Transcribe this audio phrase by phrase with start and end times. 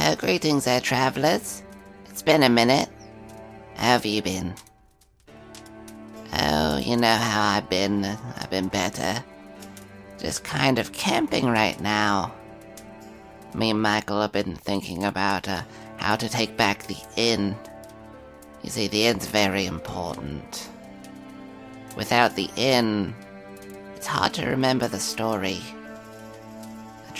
[0.00, 1.62] Uh, greetings there, travelers.
[2.06, 2.88] It's been a minute.
[3.74, 4.54] How have you been?
[6.32, 8.06] Oh, you know how I've been.
[8.06, 9.22] I've been better.
[10.18, 12.32] Just kind of camping right now.
[13.54, 15.60] Me and Michael have been thinking about uh,
[15.98, 17.54] how to take back the inn.
[18.62, 20.70] You see, the inn's very important.
[21.94, 23.14] Without the inn,
[23.96, 25.60] it's hard to remember the story.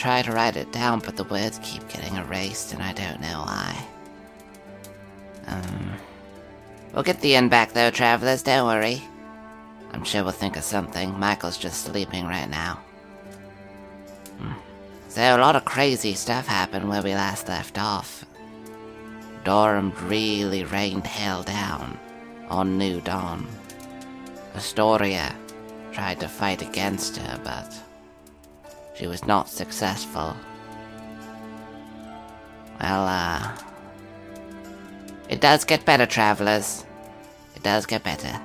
[0.00, 3.42] Try to write it down, but the words keep getting erased, and I don't know
[3.44, 3.84] why.
[5.46, 5.92] Um,
[6.94, 9.02] we'll get the end back though, travelers, don't worry.
[9.92, 11.18] I'm sure we'll think of something.
[11.18, 12.80] Michael's just sleeping right now.
[14.38, 14.54] Hmm.
[15.10, 18.24] So, a lot of crazy stuff happened where we last left off.
[19.44, 21.98] Durham really rained hell down
[22.48, 23.46] on New Dawn.
[24.54, 25.36] Astoria
[25.92, 27.89] tried to fight against her, but
[29.00, 30.36] she was not successful.
[32.80, 33.56] Well, uh.
[35.30, 36.84] It does get better, travelers.
[37.56, 38.38] It does get better.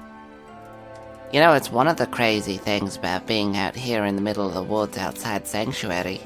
[1.34, 4.48] You know, it's one of the crazy things about being out here in the middle
[4.48, 6.22] of the woods outside Sanctuary.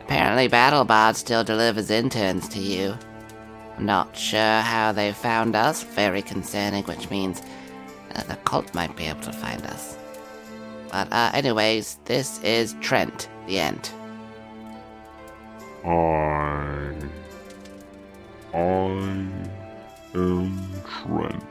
[0.00, 2.96] Apparently, BattleBard still delivers interns to you.
[3.76, 7.42] I'm not sure how they found us, very concerning, which means
[8.16, 9.97] uh, the cult might be able to find us.
[10.90, 13.90] But, uh, anyways, this is Trent, the end.
[15.84, 16.92] I.
[18.54, 19.28] I
[20.14, 21.44] am Trent.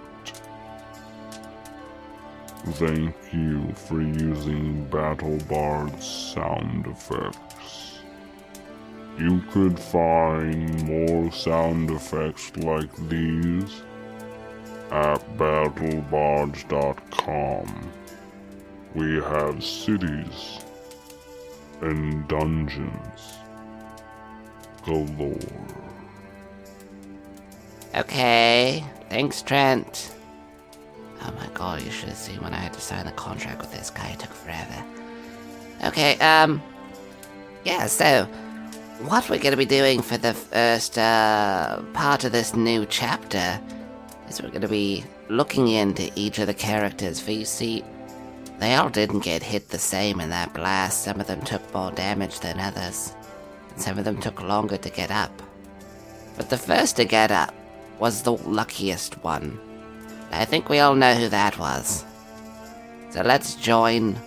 [2.73, 7.99] Thank you for using BattleBard's sound effects.
[9.17, 13.83] You could find more sound effects like these
[14.91, 17.91] at battlebards.com.
[18.95, 20.59] We have cities
[21.81, 23.37] and dungeons
[24.83, 25.37] galore.
[27.95, 30.13] Okay, thanks, Trent.
[31.21, 33.71] Oh my god, you should have seen when I had to sign the contract with
[33.71, 34.09] this guy.
[34.09, 34.83] It took forever.
[35.85, 36.61] Okay, um.
[37.65, 38.25] Yeah, so,
[39.01, 43.59] what we're gonna be doing for the first, uh, part of this new chapter
[44.29, 47.83] is we're gonna be looking into each of the characters, for you see,
[48.59, 51.03] they all didn't get hit the same in that blast.
[51.03, 53.13] Some of them took more damage than others,
[53.69, 55.41] and some of them took longer to get up.
[56.35, 57.53] But the first to get up
[57.99, 59.59] was the luckiest one.
[60.31, 62.03] I think we all know who that was.
[63.09, 64.17] So let's join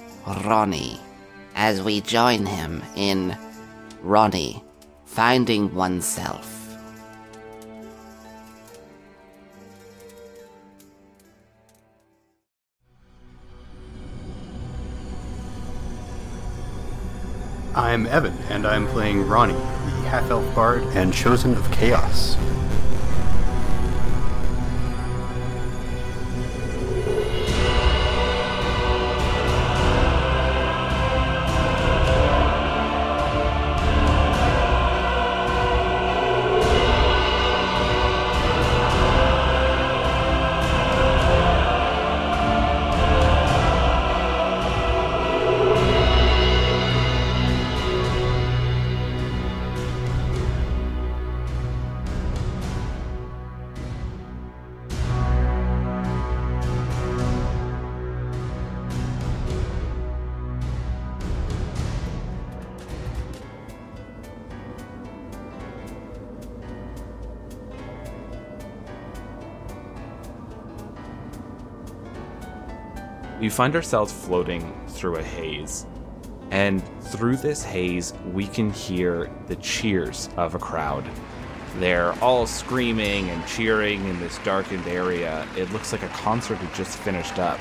[0.44, 0.98] Ronnie
[1.54, 3.36] as we join him in
[4.00, 4.64] Ronnie
[5.04, 6.49] Finding Oneself.
[17.80, 22.36] I'm Evan, and I'm playing Ronnie, the half elf bard and chosen of chaos.
[73.50, 75.84] We find ourselves floating through a haze.
[76.52, 81.04] And through this haze, we can hear the cheers of a crowd.
[81.80, 85.48] They're all screaming and cheering in this darkened area.
[85.56, 87.58] It looks like a concert had just finished up.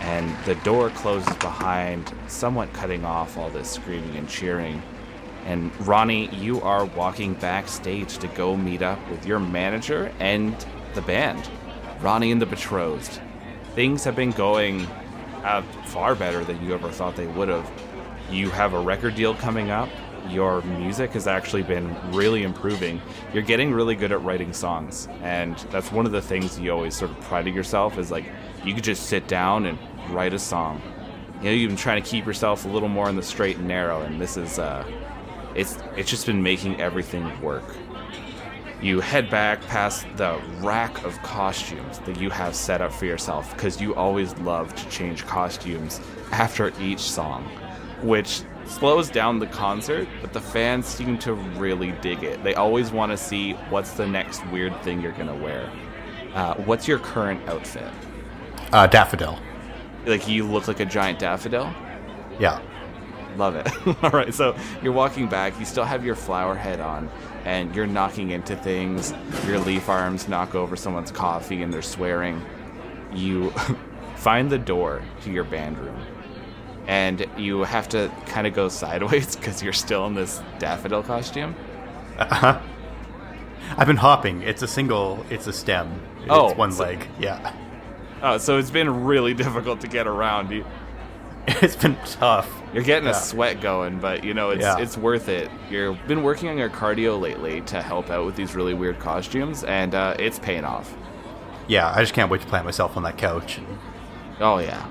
[0.00, 4.82] And the door closes behind, somewhat cutting off all this screaming and cheering.
[5.44, 10.56] And Ronnie, you are walking backstage to go meet up with your manager and
[10.94, 11.46] the band,
[12.00, 13.20] Ronnie and the Betrothed.
[13.74, 14.88] Things have been going
[15.44, 17.70] uh, far better than you ever thought they would have.
[18.30, 19.88] You have a record deal coming up.
[20.28, 23.00] Your music has actually been really improving.
[23.32, 26.94] You're getting really good at writing songs, and that's one of the things you always
[26.94, 28.26] sort of pride of yourself is like
[28.64, 29.78] you could just sit down and
[30.10, 30.80] write a song.
[31.38, 33.66] You know, you've been trying to keep yourself a little more in the straight and
[33.66, 34.84] narrow, and this is uh,
[35.54, 37.64] it's it's just been making everything work.
[38.82, 43.52] You head back past the rack of costumes that you have set up for yourself
[43.54, 46.00] because you always love to change costumes
[46.32, 47.44] after each song,
[48.00, 52.42] which slows down the concert, but the fans seem to really dig it.
[52.42, 55.70] They always want to see what's the next weird thing you're gonna wear.
[56.32, 57.92] Uh, what's your current outfit?
[58.72, 59.38] Uh, daffodil.
[60.06, 61.70] Like you look like a giant daffodil.
[62.38, 62.62] Yeah.
[63.36, 63.68] Love it.
[64.04, 65.58] All right, so you're walking back.
[65.58, 67.10] You still have your flower head on,
[67.44, 69.14] and you're knocking into things.
[69.46, 72.42] Your leaf arms knock over someone's coffee, and they're swearing.
[73.12, 73.50] You
[74.16, 75.98] find the door to your band room,
[76.86, 81.54] and you have to kind of go sideways because you're still in this daffodil costume.
[82.18, 82.60] Uh-huh.
[83.76, 84.42] I've been hopping.
[84.42, 85.24] It's a single.
[85.30, 86.00] It's a stem.
[86.20, 87.06] It's Oh, one so- leg.
[87.18, 87.54] Yeah.
[88.22, 90.50] Oh, so it's been really difficult to get around.
[90.50, 90.64] You,
[91.62, 92.48] It's been tough.
[92.72, 93.10] You're getting Yeah.
[93.10, 94.78] a sweat going, but you know it's Yeah.
[94.78, 95.50] it's worth it.
[95.70, 99.64] You've been working on your cardio lately to help out with these really weird costumes,
[99.64, 100.92] and uh, it's paying off.
[101.66, 103.60] Yeah, I just can't wait to plant myself on that couch.
[104.40, 104.86] Oh yeah.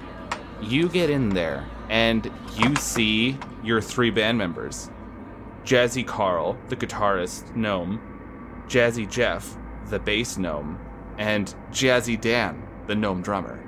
[0.61, 4.89] You get in there and you see your three band members.
[5.65, 7.99] Jazzy Carl, the guitarist gnome,
[8.67, 9.55] Jazzy Jeff,
[9.89, 10.79] the bass gnome,
[11.17, 13.59] and Jazzy Dan, the gnome drummer.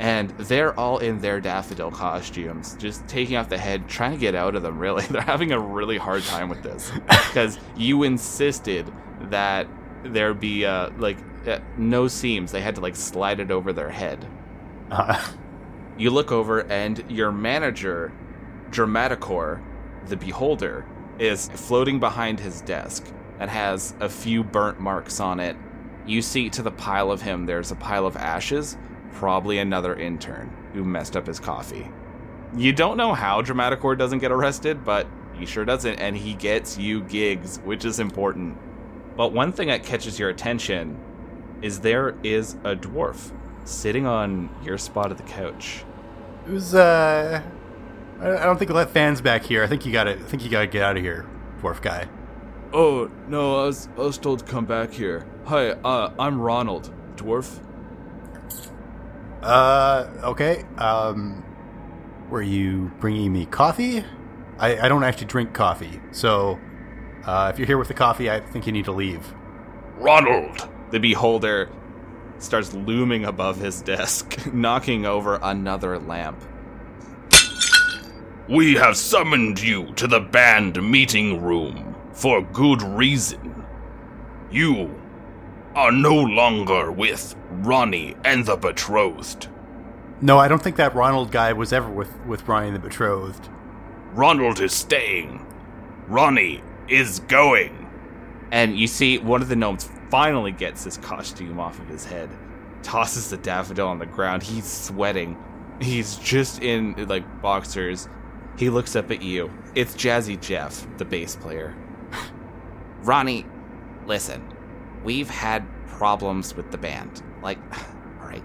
[0.00, 4.34] And they're all in their daffodil costumes, just taking off the head, trying to get
[4.34, 5.04] out of them, really.
[5.10, 6.90] They're having a really hard time with this.
[7.06, 8.90] Because you insisted
[9.24, 9.68] that
[10.02, 12.50] there be, uh, like, uh, no seams.
[12.50, 14.26] They had to, like, slide it over their head.
[14.90, 15.22] Uh,
[15.98, 18.10] You look over, and your manager,
[18.70, 19.60] Dramaticor,
[20.06, 20.86] the Beholder,
[21.18, 23.06] is floating behind his desk
[23.38, 25.56] and has a few burnt marks on it.
[26.06, 28.78] You see to the pile of him, there's a pile of ashes,
[29.12, 31.88] probably another intern who messed up his coffee.
[32.56, 36.76] You don't know how Dramaticor doesn't get arrested, but he sure doesn't, and he gets
[36.78, 38.58] you gigs, which is important.
[39.16, 40.98] But one thing that catches your attention
[41.62, 43.32] is there is a dwarf
[43.64, 45.84] sitting on your spot of the couch.
[46.46, 46.74] it was.
[46.74, 47.42] Uh,
[48.20, 49.62] I I don't think we'll let fans back here.
[49.62, 50.12] I think you gotta.
[50.12, 51.26] I think you gotta get out of here,
[51.60, 52.08] dwarf guy.
[52.72, 55.26] Oh no, I was I was told to come back here.
[55.46, 57.60] Hi, uh, I'm Ronald, dwarf.
[59.42, 60.64] Uh, okay.
[60.78, 61.44] Um,
[62.28, 64.04] were you bringing me coffee?
[64.58, 66.58] I, I don't actually drink coffee, so
[67.24, 69.32] uh, if you're here with the coffee, I think you need to leave.
[69.96, 70.68] Ronald.
[70.90, 71.70] The beholder
[72.38, 76.42] starts looming above his desk, knocking over another lamp.
[78.48, 83.64] We have summoned you to the band meeting room for good reason.
[84.50, 84.99] You
[85.74, 89.48] are no longer with Ronnie and the betrothed.
[90.20, 93.48] No, I don't think that Ronald guy was ever with with Ronnie the betrothed.
[94.12, 95.46] Ronald is staying.
[96.08, 97.88] Ronnie is going.
[98.50, 102.28] And you see one of the gnomes finally gets his costume off of his head,
[102.82, 104.42] tosses the daffodil on the ground.
[104.42, 105.38] He's sweating.
[105.80, 108.08] He's just in like boxers.
[108.58, 109.50] He looks up at you.
[109.74, 111.74] It's Jazzy Jeff, the bass player.
[113.02, 113.46] Ronnie,
[114.04, 114.42] listen,
[115.04, 117.22] we've had problems with the band.
[117.42, 117.58] Like,
[118.20, 118.44] alright,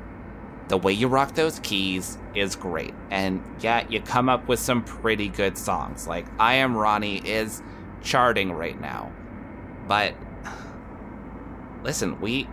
[0.67, 2.93] the way you rock those keys is great.
[3.11, 6.07] And yeah, you come up with some pretty good songs.
[6.07, 7.61] Like, I Am Ronnie is
[8.01, 9.11] charting right now.
[9.87, 10.15] But,
[11.83, 12.47] listen, we.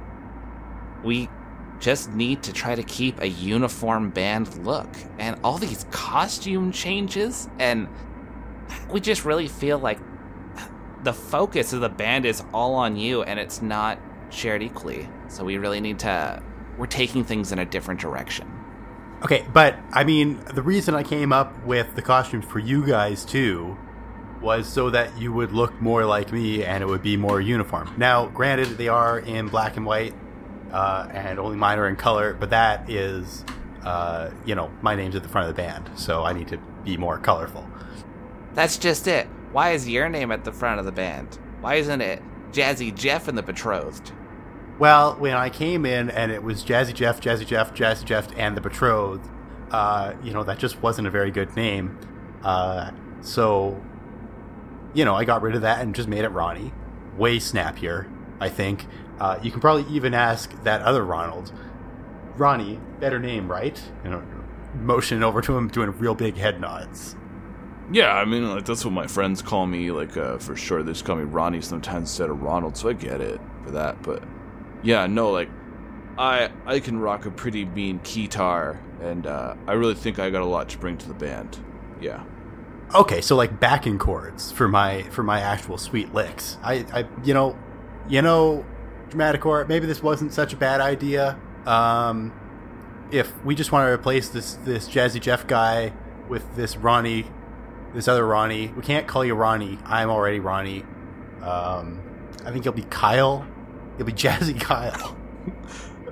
[1.03, 1.29] We
[1.81, 4.89] just need to try to keep a uniform band look.
[5.19, 7.89] And all these costume changes, and
[8.91, 9.99] we just really feel like
[11.03, 13.99] the focus of the band is all on you and it's not
[14.31, 15.09] shared equally.
[15.29, 16.43] So we really need to
[16.79, 18.51] we're taking things in a different direction.
[19.23, 23.25] Okay, but I mean, the reason I came up with the costumes for you guys
[23.25, 23.77] too
[24.41, 27.95] was so that you would look more like me and it would be more uniform.
[27.97, 30.15] Now, granted, they are in black and white,
[30.73, 33.45] uh, and only mine are in color, but that is,
[33.85, 36.59] uh, you know, my name's at the front of the band, so I need to
[36.85, 37.65] be more colorful.
[38.55, 39.29] That's just it.
[39.53, 41.39] Why is your name at the front of the band?
[41.61, 44.13] Why isn't it Jazzy Jeff and the Betrothed?
[44.79, 48.57] Well, when I came in and it was Jazzy Jeff, Jazzy Jeff, Jazzy Jeff, and
[48.57, 49.29] the Betrothed,
[49.71, 51.99] uh, you know, that just wasn't a very good name.
[52.43, 52.91] Uh,
[53.21, 53.81] so,
[54.95, 56.73] you know, I got rid of that and just made it Ronnie.
[57.17, 58.09] Way snappier,
[58.41, 58.87] I think.
[59.21, 61.53] Uh, you can probably even ask that other Ronald.
[62.37, 63.81] Ronnie, better name, right?
[64.03, 64.23] You know,
[64.75, 67.17] motion over to him, doing real big head nods.
[67.93, 69.91] Yeah, I mean, like that's what my friends call me.
[69.91, 72.77] Like uh, for sure, they just call me Ronnie sometimes instead of Ronald.
[72.77, 74.03] So I get it for that.
[74.03, 74.23] But
[74.83, 75.51] yeah, no, like
[76.17, 80.43] I I can rock a pretty mean keytar, and uh, I really think I got
[80.43, 81.59] a lot to bring to the band.
[82.01, 82.25] Yeah.
[82.95, 86.57] Okay, so like backing chords for my for my actual sweet licks.
[86.63, 87.59] I, I you know,
[88.09, 88.65] you know,
[89.11, 89.67] Dramaticor.
[89.69, 91.39] Maybe this wasn't such a bad idea.
[91.67, 92.33] Um,
[93.11, 95.93] if we just want to replace this this Jazzy Jeff guy
[96.29, 97.27] with this Ronnie
[97.95, 98.69] this other Ronnie.
[98.69, 99.79] We can't call you Ronnie.
[99.85, 100.85] I'm already Ronnie.
[101.43, 102.01] Um,
[102.45, 103.47] I think you'll be Kyle.
[103.99, 105.17] You'll be Jazzy Kyle.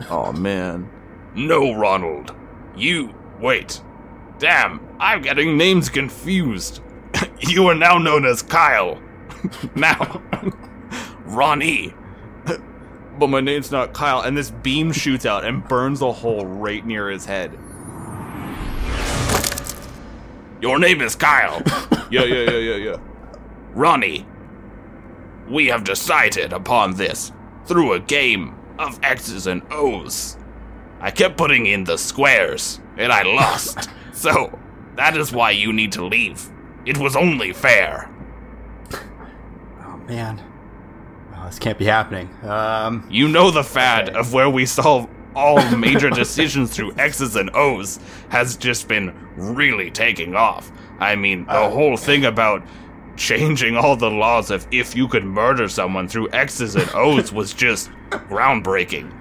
[0.08, 0.90] Oh man.
[1.34, 2.34] No, Ronald.
[2.74, 3.82] You wait.
[4.38, 6.80] Damn, I'm getting names confused.
[7.40, 8.98] you are now known as Kyle.
[9.74, 10.22] now,
[11.26, 11.92] Ronnie.
[13.18, 16.84] But my name's not Kyle, and this beam shoots out and burns a hole right
[16.86, 17.58] near his head.
[20.60, 21.62] Your name is Kyle.
[22.10, 22.96] yeah, yeah, yeah, yeah, yeah.
[23.72, 24.26] Ronnie,
[25.48, 27.32] we have decided upon this
[27.66, 30.36] through a game of X's and O's.
[31.00, 33.88] I kept putting in the squares, and I lost.
[34.12, 34.58] so,
[34.96, 36.50] that is why you need to leave.
[36.84, 38.10] It was only fair.
[39.82, 40.42] Oh man,
[41.36, 42.28] oh, this can't be happening.
[42.44, 47.50] Um, You know the fad of where we solve all major decisions through X's and
[47.54, 47.98] O's
[48.30, 50.70] has just been really taking off.
[50.98, 52.62] I mean, the whole thing about
[53.16, 57.52] changing all the laws of if you could murder someone through X's and O's was
[57.52, 59.12] just groundbreaking.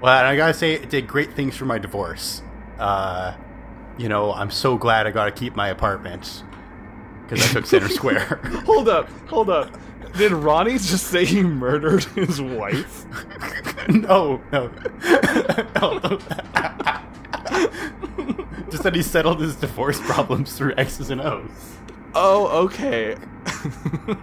[0.00, 2.42] well, and I gotta say, it did great things for my divorce.
[2.78, 3.34] Uh,
[3.96, 6.44] you know, I'm so glad I got to keep my apartment
[7.28, 8.40] because I took Center Square.
[8.64, 9.70] Hold up, hold up.
[10.16, 13.04] Did Ronnie just say he murdered his wife?
[13.88, 14.70] no, no,
[15.76, 16.18] no.
[18.70, 21.76] Just that he settled his divorce problems through X's and O's.
[22.14, 23.14] Oh, okay.
[24.08, 24.14] All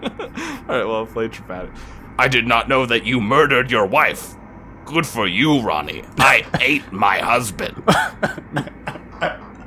[0.67, 1.71] right, well, I'll play dramatic.
[2.17, 4.35] I did not know that you murdered your wife.
[4.85, 6.03] Good for you, Ronnie.
[6.17, 7.83] I ate my husband.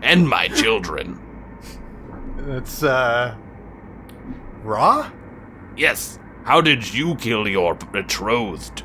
[0.02, 1.18] and my children.
[2.48, 3.36] That's uh,
[4.62, 5.10] raw.
[5.76, 6.18] Yes.
[6.44, 8.84] How did you kill your betrothed?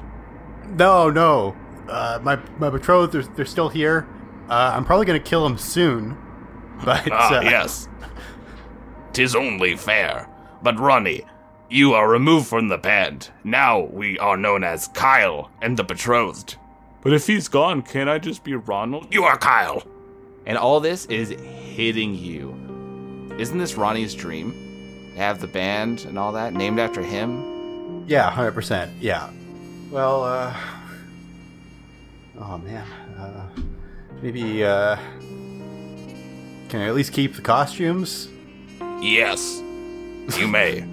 [0.68, 1.56] No, no.
[1.88, 4.06] Uh, my my betrothed, they're, they're still here.
[4.50, 6.18] Uh, I'm probably gonna kill them soon.
[6.84, 7.88] But Ah, uh, yes.
[9.14, 10.28] Tis only fair.
[10.62, 11.24] But Ronnie,
[11.70, 13.30] you are removed from the band.
[13.46, 16.58] Now we are known as Kyle and the betrothed.
[17.02, 19.14] But if he's gone, can't I just be Ronald?
[19.14, 19.84] You are Kyle.
[20.46, 22.63] And all this is hitting you.
[23.40, 24.54] Isn't this Ronnie's dream?
[25.14, 28.06] To have the band and all that named after him?
[28.08, 28.92] yeah, hundred percent.
[29.00, 29.30] Yeah.
[29.92, 30.56] Well, uh,
[32.40, 32.86] oh man,
[33.18, 33.48] uh,
[34.22, 34.98] maybe uh,
[36.70, 38.28] can I at least keep the costumes?
[39.02, 39.62] Yes,
[40.38, 40.86] you may.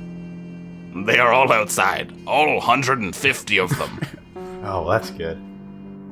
[1.06, 4.00] They are all outside, all 150 of them.
[4.62, 5.40] Oh, that's good.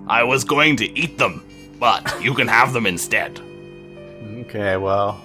[0.08, 1.44] I was going to eat them,
[1.78, 3.38] but you can have them instead.
[4.38, 5.20] Okay, well,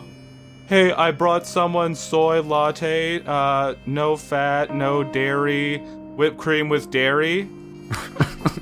[0.68, 5.80] Hey, I brought someone soy latte, uh, no fat, no dairy,
[6.16, 7.50] whipped cream with dairy.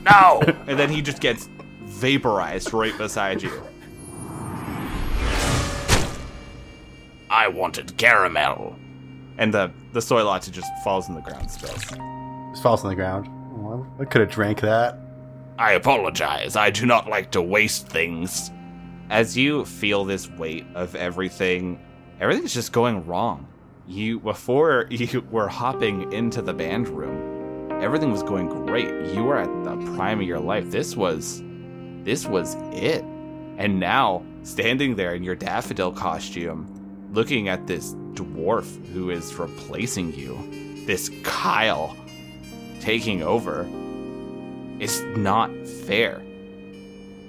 [0.04, 0.42] No!
[0.68, 1.48] And then he just gets
[1.84, 3.52] vaporized right beside you.
[7.30, 8.76] I wanted caramel.
[9.38, 11.84] And the, the soy latte just falls in the ground spills.
[12.52, 13.28] just falls on the ground.
[13.62, 14.98] Well, I could have drank that.
[15.58, 16.56] I apologize.
[16.56, 18.52] I do not like to waste things.
[19.10, 21.80] As you feel this weight of everything,
[22.22, 23.48] everything's just going wrong.
[23.88, 29.14] You before you were hopping into the band room, everything was going great.
[29.14, 30.70] You were at the prime of your life.
[30.72, 31.42] This was
[32.04, 33.04] this was it.
[33.58, 40.14] And now, standing there in your daffodil costume, looking at this dwarf who is replacing
[40.14, 41.96] you, this Kyle
[42.80, 43.68] taking over,
[44.80, 46.22] it's not fair.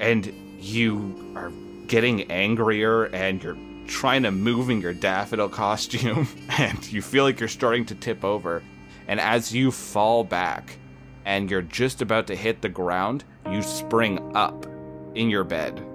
[0.01, 1.53] And you are
[1.87, 3.59] getting angrier and you're
[3.93, 6.27] trying to move in your daffodil costume
[6.59, 8.63] and you feel like you're starting to tip over.
[9.07, 10.79] And as you fall back
[11.27, 14.67] and you're just about to hit the ground, you spring up
[15.15, 15.87] in your bed.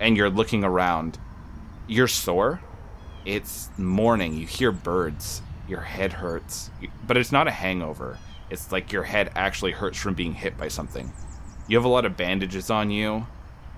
[0.00, 1.18] And you're looking around.
[1.86, 2.60] You're sore.
[3.24, 4.34] It's morning.
[4.34, 5.40] You hear birds.
[5.68, 6.70] Your head hurts.
[7.06, 8.18] But it's not a hangover.
[8.50, 11.12] It's like your head actually hurts from being hit by something.
[11.66, 13.26] You have a lot of bandages on you.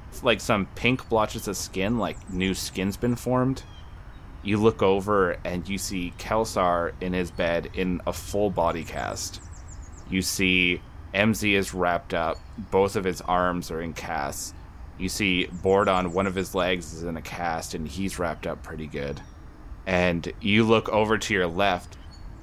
[0.08, 3.62] It's like some pink blotches of skin, like new skin's been formed.
[4.42, 9.40] You look over and you see Kelsar in his bed in a full body cast.
[10.08, 10.80] You see
[11.14, 12.38] MZ is wrapped up,
[12.70, 14.54] both of his arms are in casts.
[14.98, 18.62] You see Bordon, one of his legs is in a cast, and he's wrapped up
[18.62, 19.20] pretty good.
[19.86, 21.96] And you look over to your left,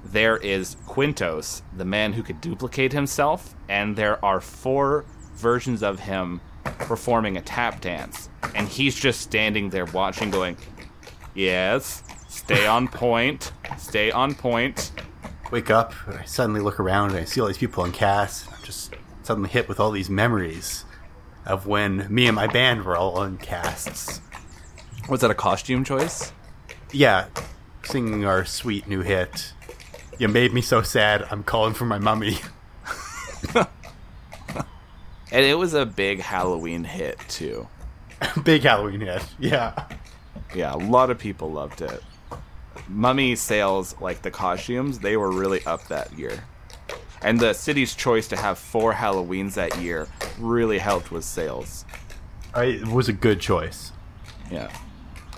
[0.04, 5.06] there is Quintos, the man who could duplicate himself, and there are four
[5.36, 8.30] versions of him performing a tap dance.
[8.56, 10.58] And he's just standing there watching, going,
[11.34, 14.92] Yes, stay on point, stay on point.
[15.52, 18.52] Wake up, and I suddenly look around and I see all these people in cast.
[18.52, 18.94] I'm just
[19.24, 20.86] suddenly hit with all these memories
[21.46, 24.22] of when me and my band were all on casts.
[25.10, 26.32] Was that a costume choice?
[26.92, 27.28] Yeah,
[27.84, 29.54] singing our sweet new hit.
[30.20, 31.26] You made me so sad.
[31.32, 32.38] I'm calling for my mummy.
[35.34, 37.68] And it was a big Halloween hit too.
[38.44, 39.26] Big Halloween hit.
[39.40, 39.88] Yeah.
[40.54, 42.04] Yeah, a lot of people loved it.
[42.88, 46.44] Mummy sales, like the costumes, they were really up that year.
[47.24, 51.84] And the city's choice to have four Halloweens that year really helped with sales.
[52.54, 53.92] I, it was a good choice.
[54.52, 54.72] Yeah.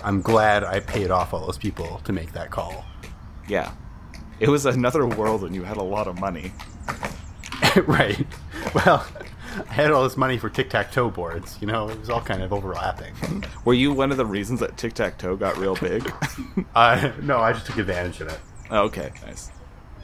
[0.03, 2.83] I'm glad I paid off all those people to make that call.
[3.47, 3.71] Yeah.
[4.39, 6.51] It was another world when you had a lot of money.
[7.87, 8.25] right.
[8.73, 9.05] Well,
[9.69, 11.57] I had all this money for tic tac toe boards.
[11.61, 13.13] You know, it was all kind of overlapping.
[13.63, 16.11] Were you one of the reasons that tic tac toe got real big?
[16.75, 18.39] uh, no, I just took advantage of it.
[18.71, 19.51] okay, nice.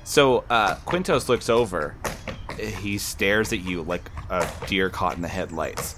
[0.04, 1.96] So uh, Quintos looks over.
[2.58, 5.96] He stares at you like a deer caught in the headlights.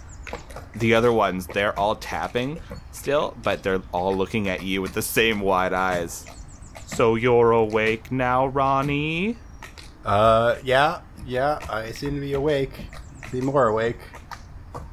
[0.75, 2.59] The other ones, they're all tapping
[2.91, 6.25] still, but they're all looking at you with the same wide eyes.
[6.93, 9.38] So you're awake now, Ronnie?
[10.05, 12.71] Uh, yeah, yeah, I seem to be awake.
[13.31, 13.97] Be more awake.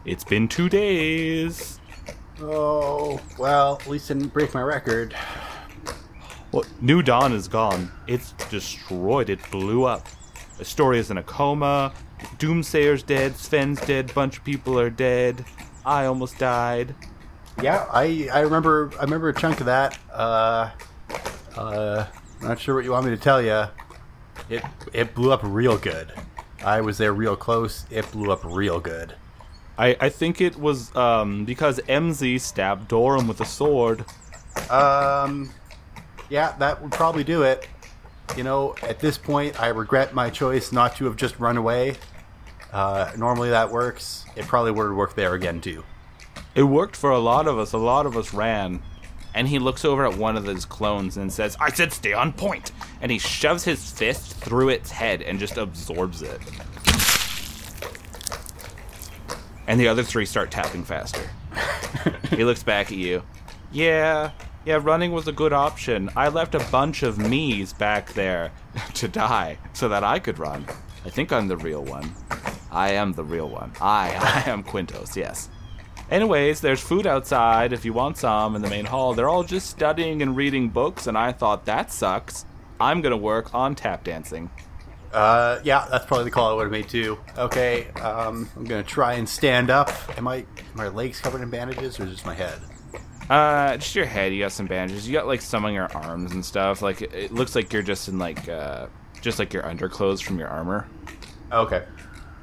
[0.06, 1.78] It's been two days.
[2.40, 5.14] Oh, well, at least I didn't break my record.
[6.52, 7.92] Well, New Dawn is gone.
[8.06, 9.28] It's destroyed.
[9.28, 10.08] It blew up.
[10.58, 11.92] Astoria's in a coma.
[12.38, 13.36] Doomsayer's dead.
[13.36, 14.12] Sven's dead.
[14.14, 15.44] Bunch of people are dead.
[15.84, 16.94] I almost died.
[17.62, 19.98] Yeah, I I remember I remember a chunk of that.
[20.10, 20.70] Uh,
[21.56, 22.06] uh,
[22.40, 23.64] not sure what you want me to tell you.
[24.48, 26.12] It it blew up real good.
[26.64, 27.86] I was there real close.
[27.90, 29.14] It blew up real good.
[29.78, 34.04] I, I think it was um, because MZ stabbed Dorum with a sword.
[34.68, 35.50] Um,
[36.28, 37.66] yeah, that would probably do it.
[38.36, 41.96] You know, at this point, I regret my choice not to have just run away.
[42.72, 44.24] Uh, normally that works.
[44.36, 45.82] It probably would have worked there again too.
[46.54, 47.72] It worked for a lot of us.
[47.72, 48.82] A lot of us ran.
[49.34, 52.32] And he looks over at one of his clones and says, I said stay on
[52.32, 52.72] point.
[53.00, 56.40] And he shoves his fist through its head and just absorbs it.
[59.66, 61.30] And the other three start tapping faster.
[62.30, 63.22] he looks back at you.
[63.70, 64.32] Yeah,
[64.64, 66.10] yeah, running was a good option.
[66.16, 68.52] I left a bunch of me's back there
[68.94, 70.66] to die so that I could run.
[71.04, 72.12] I think I'm the real one.
[72.70, 73.72] I am the real one.
[73.80, 75.48] I, I am Quintos, yes.
[76.10, 79.14] Anyways, there's food outside if you want some in the main hall.
[79.14, 82.44] They're all just studying and reading books, and I thought that sucks.
[82.80, 84.50] I'm gonna work on tap dancing.
[85.12, 87.18] Uh, yeah, that's probably the call I would have made too.
[87.38, 89.90] Okay, um, I'm gonna try and stand up.
[90.18, 90.46] Am I?
[90.74, 92.58] My legs covered in bandages, or just my head?
[93.28, 94.32] Uh, just your head.
[94.32, 95.06] You got some bandages.
[95.06, 96.82] You got like some on your arms and stuff.
[96.82, 98.86] Like it, it looks like you're just in like uh,
[99.20, 100.88] just like your underclothes from your armor.
[101.52, 101.84] Okay.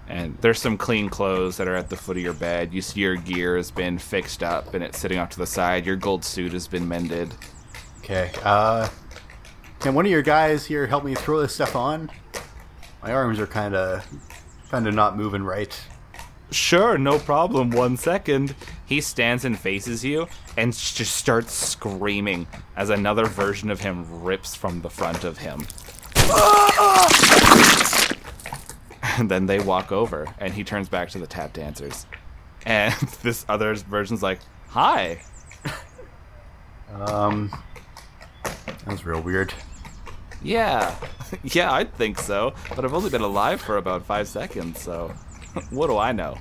[0.09, 2.73] And there's some clean clothes that are at the foot of your bed.
[2.73, 5.85] You see your gear has been fixed up and it's sitting off to the side.
[5.85, 7.33] Your gold suit has been mended.
[7.99, 8.31] Okay.
[8.43, 8.87] Uh,
[9.79, 12.09] can one of your guys here help me throw this stuff on?
[13.03, 14.05] My arms are kind of,
[14.69, 15.77] kind of not moving right.
[16.51, 17.71] Sure, no problem.
[17.71, 18.55] One second.
[18.85, 24.55] He stands and faces you and just starts screaming as another version of him rips
[24.55, 25.67] from the front of him.
[29.17, 32.05] And then they walk over and he turns back to the tap dancers.
[32.65, 35.21] And this other version's like, Hi.
[36.89, 37.51] Um,
[38.43, 39.53] that was real weird.
[40.41, 40.95] Yeah.
[41.43, 42.53] yeah, I think so.
[42.73, 45.09] But I've only been alive for about five seconds, so
[45.69, 46.37] what do I know?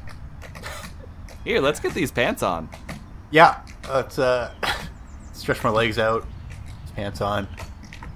[1.42, 2.68] Here, let's get these pants on.
[3.32, 4.52] Yeah, let's uh,
[5.32, 6.24] stretch my legs out,
[6.94, 7.48] pants on.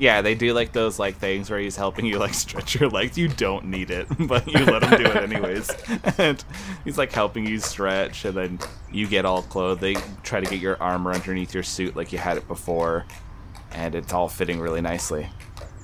[0.00, 3.18] Yeah, they do like those like things where he's helping you like stretch your legs.
[3.18, 5.70] You don't need it, but you let him do it anyways.
[6.18, 6.42] and
[6.84, 8.58] he's like helping you stretch, and then
[8.90, 9.82] you get all clothed.
[9.82, 13.04] They try to get your armor underneath your suit like you had it before,
[13.72, 15.28] and it's all fitting really nicely.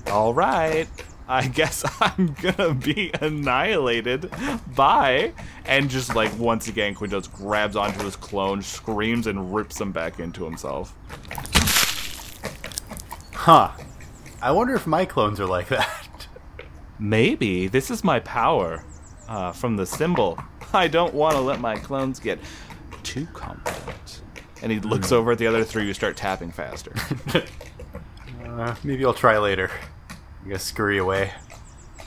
[0.07, 0.89] All right,
[1.29, 4.31] I guess I'm gonna be annihilated.
[4.75, 5.35] Bye.
[5.67, 10.21] And just like once again, Quintos grabs onto his clone, screams, and rips him back
[10.21, 10.95] into himself.
[13.35, 13.73] Huh.
[14.43, 16.27] I wonder if my clones are like that.
[16.99, 18.85] Maybe this is my power
[19.29, 20.39] uh, from the symbol.
[20.73, 22.39] I don't want to let my clones get
[23.03, 24.23] too confident.
[24.63, 26.95] And he looks over at the other three who start tapping faster.
[28.57, 29.71] Uh, maybe I'll try later.
[30.09, 31.33] I'm gonna scurry away.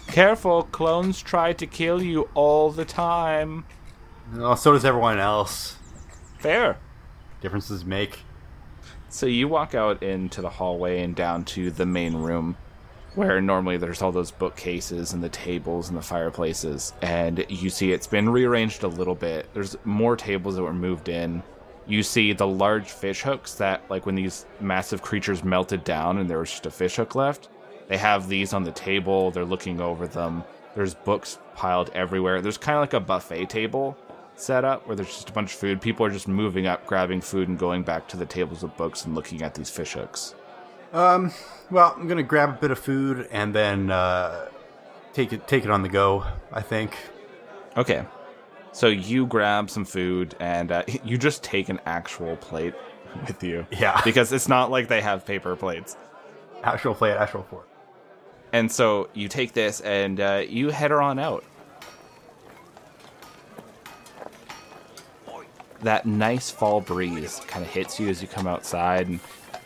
[0.07, 3.65] Careful, clones try to kill you all the time.
[4.35, 5.77] Oh, so does everyone else.
[6.39, 6.77] Fair.
[7.41, 8.21] Differences make.
[9.11, 12.55] So you walk out into the hallway and down to the main room
[13.15, 17.91] where normally there's all those bookcases and the tables and the fireplaces, and you see
[17.91, 19.49] it's been rearranged a little bit.
[19.53, 21.41] There's more tables that were moved in.
[21.87, 26.29] You see the large fish hooks that, like, when these massive creatures melted down and
[26.29, 27.49] there was just a fish hook left,
[27.87, 29.31] they have these on the table.
[29.31, 30.43] They're looking over them.
[30.75, 32.41] There's books piled everywhere.
[32.41, 33.97] There's kind of like a buffet table
[34.39, 35.81] set up where there's just a bunch of food.
[35.81, 39.05] People are just moving up, grabbing food, and going back to the tables of books
[39.05, 40.35] and looking at these fish hooks.
[40.93, 41.31] Um,
[41.69, 44.49] well, I'm gonna grab a bit of food and then uh,
[45.13, 46.25] take it take it on the go.
[46.51, 46.95] I think.
[47.77, 48.05] Okay.
[48.71, 52.73] So you grab some food and uh, you just take an actual plate
[53.27, 53.65] with you.
[53.71, 54.01] Yeah.
[54.05, 55.95] Because it's not like they have paper plates.
[56.63, 57.67] Actual plate, actual fork.
[58.51, 61.43] And so you take this and uh, you head her on out.
[65.81, 69.19] That nice fall breeze kind of hits you as you come outside, and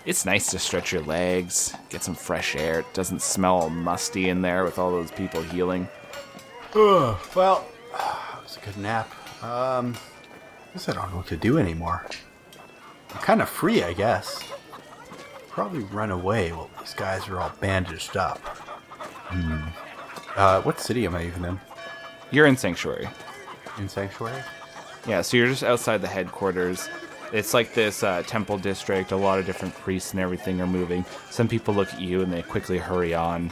[0.05, 2.79] it's nice to stretch your legs, get some fresh air.
[2.81, 5.87] It doesn't smell musty in there with all those people healing.
[6.75, 9.09] Ugh, well, it was a good nap.
[9.43, 9.95] Um,
[10.69, 12.05] I guess I don't know what to do anymore.
[13.13, 14.43] I'm kind of free, I guess.
[15.49, 18.39] Probably run away while these guys are all bandaged up.
[18.39, 19.59] Hmm.
[20.35, 21.59] Uh, what city am I even in?
[22.31, 23.07] You're in Sanctuary.
[23.77, 24.41] In Sanctuary?
[25.07, 26.89] Yeah, so you're just outside the headquarters.
[27.33, 29.11] It's like this uh, temple district.
[29.11, 31.03] A lot of different priests and everything are moving.
[31.29, 33.51] Some people look at you and they quickly hurry on.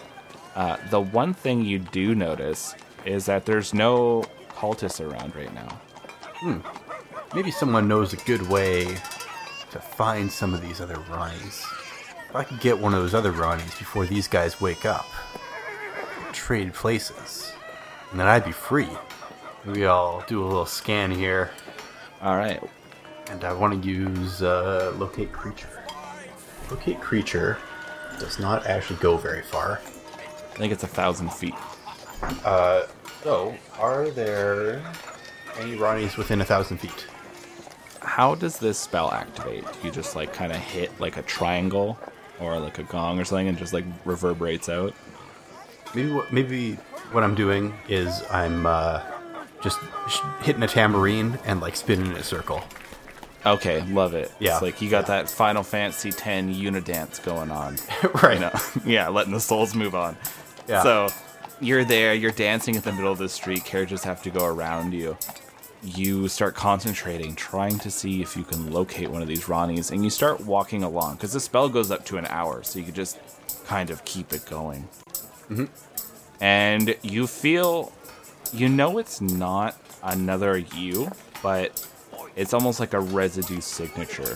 [0.55, 5.79] Uh, the one thing you do notice is that there's no cultists around right now.
[6.35, 6.59] Hmm.
[7.33, 11.63] Maybe someone knows a good way to find some of these other Ronnies.
[12.29, 15.05] If I could get one of those other Ronnies before these guys wake up,
[16.33, 17.51] trade places,
[18.11, 18.89] and then I'd be free.
[19.65, 21.51] Maybe I'll do a little scan here,
[22.21, 22.61] All right.
[23.29, 25.69] and I want to use uh, locate creature.
[26.69, 27.57] Locate creature
[28.19, 29.79] does not actually go very far.
[30.53, 31.53] I think it's a thousand feet.
[32.43, 32.83] Uh,
[33.23, 34.81] so, are there
[35.59, 37.05] any Ronnies within a thousand feet?
[38.01, 39.63] How does this spell activate?
[39.83, 41.99] You just like kind of hit like a triangle
[42.39, 44.93] or like a gong or something and just like reverberates out?
[45.93, 46.73] Maybe what maybe
[47.11, 49.01] what I'm doing is I'm uh,
[49.61, 52.63] just sh- hitting a tambourine and like spinning in a circle.
[53.45, 54.31] Okay, love it.
[54.39, 54.53] Yeah.
[54.53, 57.77] It's like you got that Final Fantasy X Yuna dance going on.
[58.23, 58.35] right.
[58.35, 58.51] You know,
[58.85, 60.15] yeah, letting the souls move on.
[60.67, 60.83] Yeah.
[60.83, 61.09] So
[61.59, 64.93] you're there, you're dancing in the middle of the street, carriages have to go around
[64.93, 65.17] you.
[65.83, 70.03] You start concentrating, trying to see if you can locate one of these Ronnies, and
[70.03, 72.95] you start walking along because the spell goes up to an hour, so you could
[72.95, 73.17] just
[73.65, 74.87] kind of keep it going.
[75.49, 75.65] Mm-hmm.
[76.43, 77.91] And you feel,
[78.53, 81.09] you know, it's not another you,
[81.43, 81.85] but
[82.35, 84.35] it's almost like a residue signature.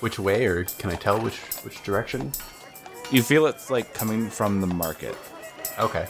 [0.00, 2.32] Which way, or can I tell which which direction?
[3.10, 5.16] You feel it's like coming from the market.
[5.78, 6.06] Okay.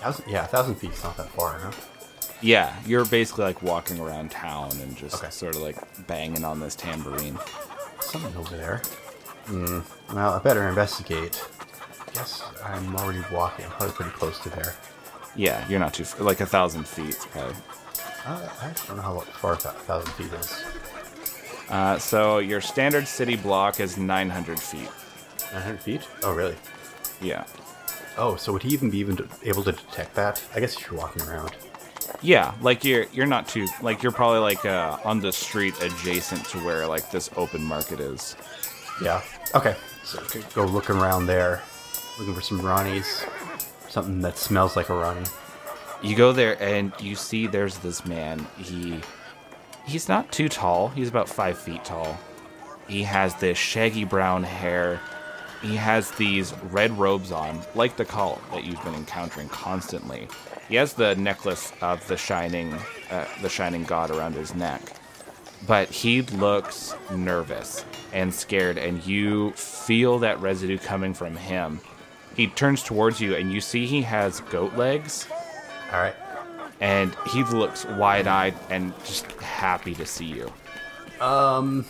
[0.00, 1.70] Thousand, yeah, a thousand feet's not that far, huh?
[2.40, 5.30] Yeah, you're basically like walking around town and just Okay.
[5.30, 5.76] sort of like
[6.08, 7.38] banging on this tambourine.
[8.00, 8.82] Something over there.
[9.46, 9.80] Hmm.
[10.12, 11.40] Well, I better investigate.
[12.14, 13.64] Guess I'm already walking.
[13.64, 14.74] I'm probably pretty close to there.
[15.36, 17.54] Yeah, you're not too f- like a thousand feet probably.
[18.24, 20.64] Uh, I don't know how far a thousand feet is.
[21.70, 24.88] Uh, so your standard city block is 900 feet.
[25.52, 26.08] 900 feet?
[26.22, 26.56] Oh, really?
[27.20, 27.44] Yeah,
[28.18, 30.42] Oh, so would he even be even able to detect that?
[30.54, 31.52] I guess if you're walking around.
[32.20, 36.44] yeah, like you're you're not too like you're probably like uh, on the street adjacent
[36.46, 38.36] to where like this open market is.
[39.02, 39.22] Yeah.
[39.54, 39.76] Okay.
[40.04, 40.20] So
[40.54, 41.62] go looking around there,
[42.18, 43.24] looking for some Ronnies,
[43.92, 45.26] something that smells like a Ronnie.
[46.02, 48.46] You go there and you see there's this man.
[48.56, 49.00] He
[49.86, 50.88] he's not too tall.
[50.88, 52.18] He's about five feet tall.
[52.88, 54.98] He has this shaggy brown hair.
[55.60, 60.26] He has these red robes on, like the cult that you've been encountering constantly.
[60.68, 62.72] He has the necklace of the shining,
[63.10, 64.80] uh, the shining god around his neck,
[65.66, 71.80] but he looks nervous and scared, and you feel that residue coming from him.
[72.36, 75.26] He turns towards you, and you see he has goat legs
[75.92, 76.14] All right.
[76.80, 80.52] and he looks wide-eyed and just happy to see you.
[81.20, 81.84] Um,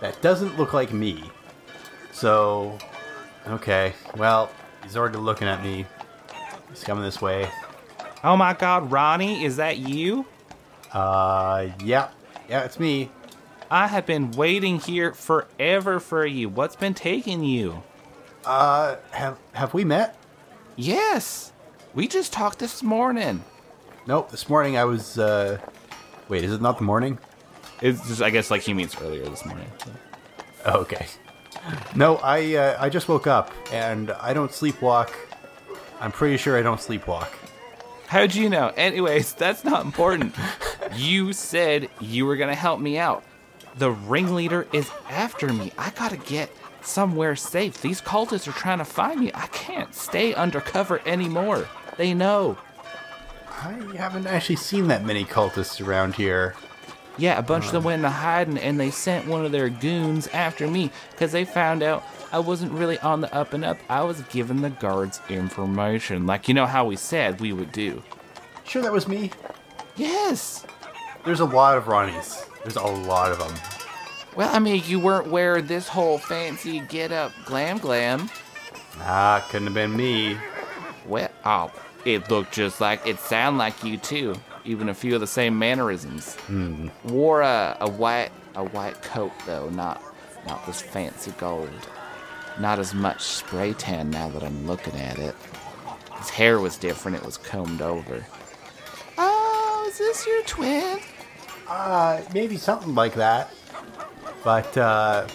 [0.00, 1.24] that doesn't look like me.
[2.12, 2.78] So,
[3.48, 3.92] okay.
[4.16, 4.50] Well,
[4.82, 5.86] he's already looking at me.
[6.70, 7.48] He's coming this way.
[8.22, 10.26] Oh my God, Ronnie, is that you?
[10.92, 12.08] Uh, yeah.
[12.48, 13.10] Yeah, it's me.
[13.70, 16.48] I have been waiting here forever for you.
[16.48, 17.82] What's been taking you?
[18.46, 20.16] Uh, have have we met?
[20.76, 21.52] Yes,
[21.94, 23.42] we just talked this morning.
[24.06, 24.30] Nope.
[24.30, 25.18] This morning I was.
[25.18, 25.58] uh
[26.28, 27.18] Wait, is it not the morning?
[27.82, 29.66] It's just, I guess, like he means earlier this morning.
[30.64, 31.06] Oh, okay.
[31.94, 35.10] No, I uh, I just woke up and I don't sleepwalk.
[36.00, 37.28] I'm pretty sure I don't sleepwalk.
[38.08, 38.72] How'd you know?
[38.76, 40.34] Anyways, that's not important.
[40.94, 43.24] you said you were gonna help me out.
[43.76, 45.72] The ringleader is after me.
[45.78, 46.50] I gotta get
[46.86, 47.80] somewhere safe.
[47.80, 49.30] These cultists are trying to find me.
[49.34, 51.68] I can't stay undercover anymore.
[51.96, 52.58] They know.
[53.48, 56.54] I haven't actually seen that many cultists around here.
[57.16, 57.86] Yeah, a bunch of them uh.
[57.86, 61.82] went into hiding and they sent one of their goons after me because they found
[61.82, 63.78] out I wasn't really on the up and up.
[63.88, 68.02] I was giving the guards information, like you know how we said we would do.
[68.64, 69.30] Sure, that was me.
[69.96, 70.66] Yes.
[71.24, 72.44] There's a lot of Ronnies.
[72.62, 73.73] There's a lot of them.
[74.36, 78.28] Well, I mean, you weren't wearing this whole fancy get up glam glam.
[79.00, 80.36] Ah, couldn't have been me.
[81.06, 81.70] Well, oh,
[82.04, 84.34] it looked just like it sounded like you too.
[84.64, 86.36] Even a few of the same mannerisms.
[87.04, 90.02] Wore a, a white a white coat though, not
[90.46, 91.68] not this fancy gold.
[92.58, 95.34] Not as much spray tan now that I'm looking at it.
[96.18, 98.24] His hair was different; it was combed over.
[99.18, 100.98] Oh, is this your twin?
[101.68, 103.50] Uh, maybe something like that.
[104.44, 105.26] But uh,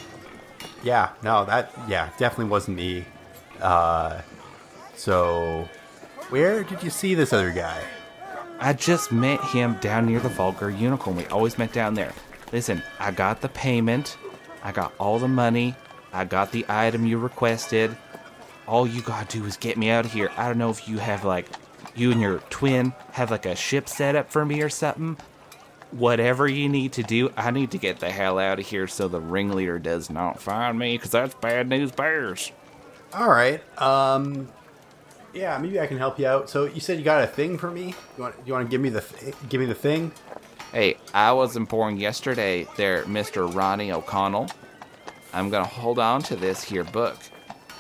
[0.84, 3.06] yeah, no, that yeah definitely wasn't me.
[3.60, 4.22] Uh,
[4.96, 5.68] so
[6.30, 7.82] where did you see this other guy?
[8.60, 11.16] I just met him down near the Vulgar Unicorn.
[11.16, 12.14] We always met down there.
[12.52, 14.18] Listen, I got the payment.
[14.64, 15.76] I got all the money.
[16.12, 17.96] I got the item you requested.
[18.68, 20.30] All you gotta do is get me out of here.
[20.36, 21.48] I don't know if you have like,
[21.96, 25.18] you and your twin have like a ship set up for me or something.
[25.92, 29.08] Whatever you need to do, I need to get the hell out of here so
[29.08, 32.52] the ringleader does not find me, because that's bad news bears.
[33.14, 33.62] All right.
[33.82, 34.48] Um,
[35.34, 36.50] yeah, maybe I can help you out.
[36.50, 37.96] So you said you got a thing for me.
[38.18, 40.12] You want you want to give me the th- give me the thing?
[40.72, 43.52] Hey, I was informed yesterday there, Mr.
[43.54, 44.50] Ronnie O'Connell.
[45.34, 47.18] I'm gonna hold on to this here book.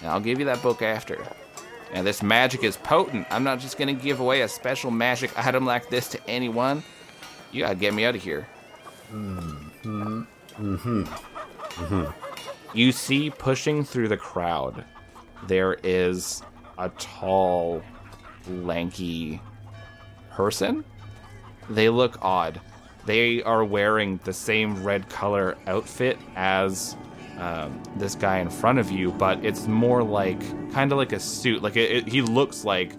[0.02, 1.24] And I'll give you that book after.
[1.93, 3.28] Now, this magic is potent.
[3.32, 6.84] I'm not just gonna give away a special magic item like this to anyone.
[7.52, 8.48] You gotta get me out of here.
[9.12, 10.24] Mm-hmm.
[10.60, 12.06] Mm-hmm.
[12.74, 14.84] You see, pushing through the crowd,
[15.48, 16.44] there is
[16.78, 17.82] a tall,
[18.48, 19.42] lanky
[20.32, 20.84] person.
[21.70, 22.62] They look odd.
[23.06, 26.96] They are wearing the same red color outfit as
[27.40, 30.40] um, this guy in front of you, but it's more like
[30.72, 31.64] kind of like a suit.
[31.64, 32.94] Like it, it, he looks like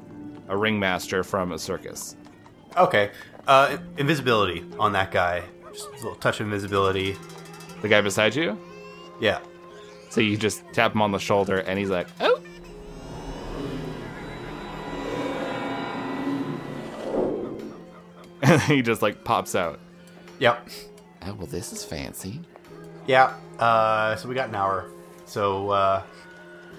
[0.49, 2.17] a ringmaster from a circus.
[2.77, 3.11] Okay.
[3.51, 5.43] Uh, invisibility on that guy.
[5.73, 7.17] Just a little touch of invisibility.
[7.83, 8.57] The guy beside you.
[9.21, 9.41] Yeah.
[10.09, 12.41] So you just tap him on the shoulder, and he's like, "Oh."
[18.43, 19.81] And he just like pops out.
[20.39, 20.69] Yep.
[21.23, 22.41] Oh, well, this is fancy.
[23.09, 23.35] Yeah.
[23.59, 24.89] Uh, so we got an hour.
[25.27, 26.03] So uh,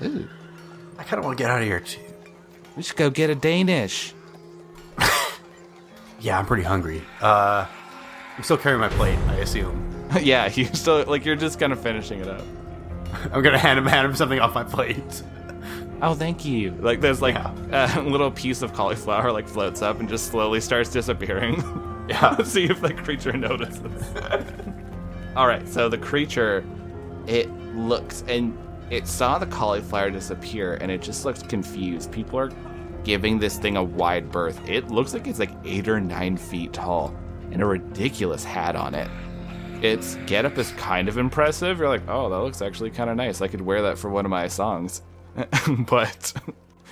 [0.04, 0.28] Ooh.
[0.98, 2.00] I kind of want to get out of here too.
[2.78, 4.14] We should go get a Danish.
[6.22, 7.02] Yeah, I'm pretty hungry.
[7.22, 7.66] Uh,
[8.38, 9.18] I'm still carrying my plate.
[9.28, 10.08] I assume.
[10.22, 12.44] yeah, you still like you're just kind of finishing it up.
[13.34, 15.24] I'm gonna hand him hand him something off my plate.
[16.04, 16.72] Oh, thank you.
[16.80, 18.00] Like there's like Yeah.
[18.00, 21.64] a little piece of cauliflower like floats up and just slowly starts disappearing.
[22.10, 22.42] Yeah.
[22.42, 24.04] See if the creature notices.
[25.36, 26.66] All right, so the creature,
[27.28, 28.58] it looks and
[28.90, 32.12] it saw the cauliflower disappear, and it just looks confused.
[32.12, 32.50] People are
[33.04, 34.68] giving this thing a wide berth.
[34.68, 37.16] It looks like it's like eight or nine feet tall,
[37.52, 39.10] and a ridiculous hat on it.
[39.84, 41.80] Its getup is kind of impressive.
[41.80, 43.42] You're like, oh, that looks actually kind of nice.
[43.42, 45.02] I could wear that for one of my songs.
[45.88, 46.34] but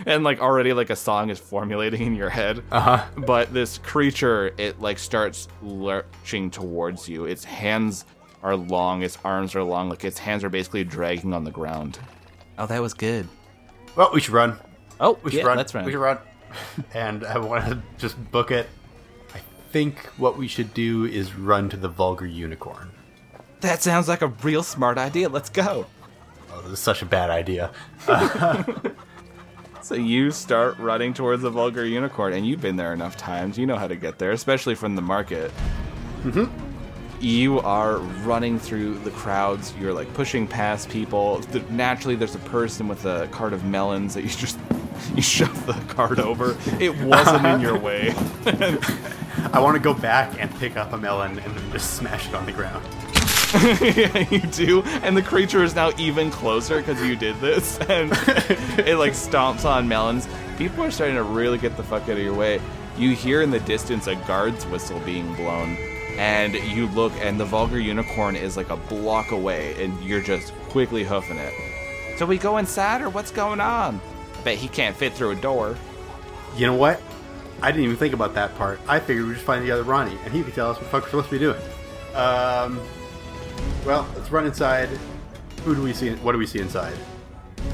[0.06, 2.64] and like already like a song is formulating in your head.
[2.72, 3.06] Uh huh.
[3.18, 7.26] But this creature, it like starts lurching towards you.
[7.26, 8.06] Its hands
[8.42, 12.00] are long, its arms are long, like its hands are basically dragging on the ground.
[12.58, 13.28] Oh, that was good.
[13.96, 14.58] Well, we should run.
[15.00, 15.58] Oh, We should yeah, run.
[15.58, 15.86] let's run.
[15.86, 16.20] We should run.
[16.94, 18.68] and I want to just book it.
[19.34, 19.40] I
[19.72, 22.92] think what we should do is run to the vulgar unicorn.
[23.62, 25.30] That sounds like a real smart idea.
[25.30, 25.86] Let's go.
[26.52, 27.72] Oh, this is such a bad idea.
[29.82, 33.58] So you start running towards the vulgar unicorn, and you've been there enough times.
[33.58, 35.52] You know how to get there, especially from the market.
[36.24, 36.46] Mm-hmm.
[37.20, 39.74] You are running through the crowds.
[39.80, 41.42] You're like pushing past people.
[41.70, 44.60] Naturally, there's a person with a cart of melons that you just
[45.16, 46.58] you shove the cart over.
[46.80, 48.14] It wasn't in your way.
[49.54, 52.36] I want to go back and pick up a melon and then just smash it
[52.36, 52.86] on the ground.
[53.82, 54.82] yeah, you do.
[55.04, 57.80] And the creature is now even closer because you did this.
[57.82, 58.12] And
[58.80, 60.28] it like stomps on melons.
[60.58, 62.62] People are starting to really get the fuck out of your way.
[62.98, 65.78] You hear in the distance a guard's whistle being blown.
[66.18, 70.54] and you look, and the vulgar unicorn is like a block away, and you're just
[70.70, 71.54] quickly hoofing it.
[72.18, 74.02] So we go inside, or what's going on?
[74.40, 75.76] I bet he can't fit through a door.
[76.56, 77.02] You know what?
[77.62, 78.80] I didn't even think about that part.
[78.88, 80.90] I figured we'd just find the other Ronnie, and he could tell us what the
[80.90, 81.60] fuck we're supposed to be doing.
[82.16, 82.80] Um,
[83.86, 84.88] well, let's run inside.
[85.66, 86.12] Who do we see?
[86.16, 86.94] What do we see inside?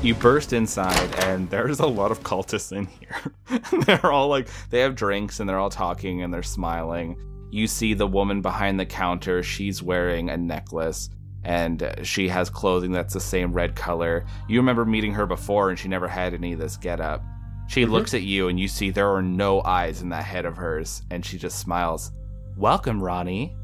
[0.02, 3.62] You burst inside, and there's a lot of cultists in here.
[3.86, 7.16] they're all like, they have drinks, and they're all talking, and they're smiling.
[7.52, 9.44] You see the woman behind the counter.
[9.44, 11.12] She's wearing a necklace,
[11.46, 14.26] and she has clothing that's the same red color.
[14.50, 17.24] You remember meeting her before, and she never had any of this get up.
[17.68, 20.58] She looks at you, and you see there are no eyes in that head of
[20.58, 22.12] hers, and she just smiles.
[22.58, 23.56] Welcome, Ronnie.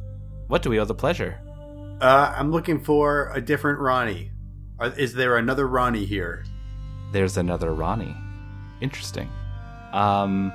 [0.48, 1.40] What do we owe the pleasure?
[2.00, 4.32] Uh, I'm looking for a different Ronnie.
[4.98, 6.46] Is there another Ronnie here?
[7.12, 8.16] There's another Ronnie.
[8.80, 9.30] Interesting.
[9.92, 10.52] Um,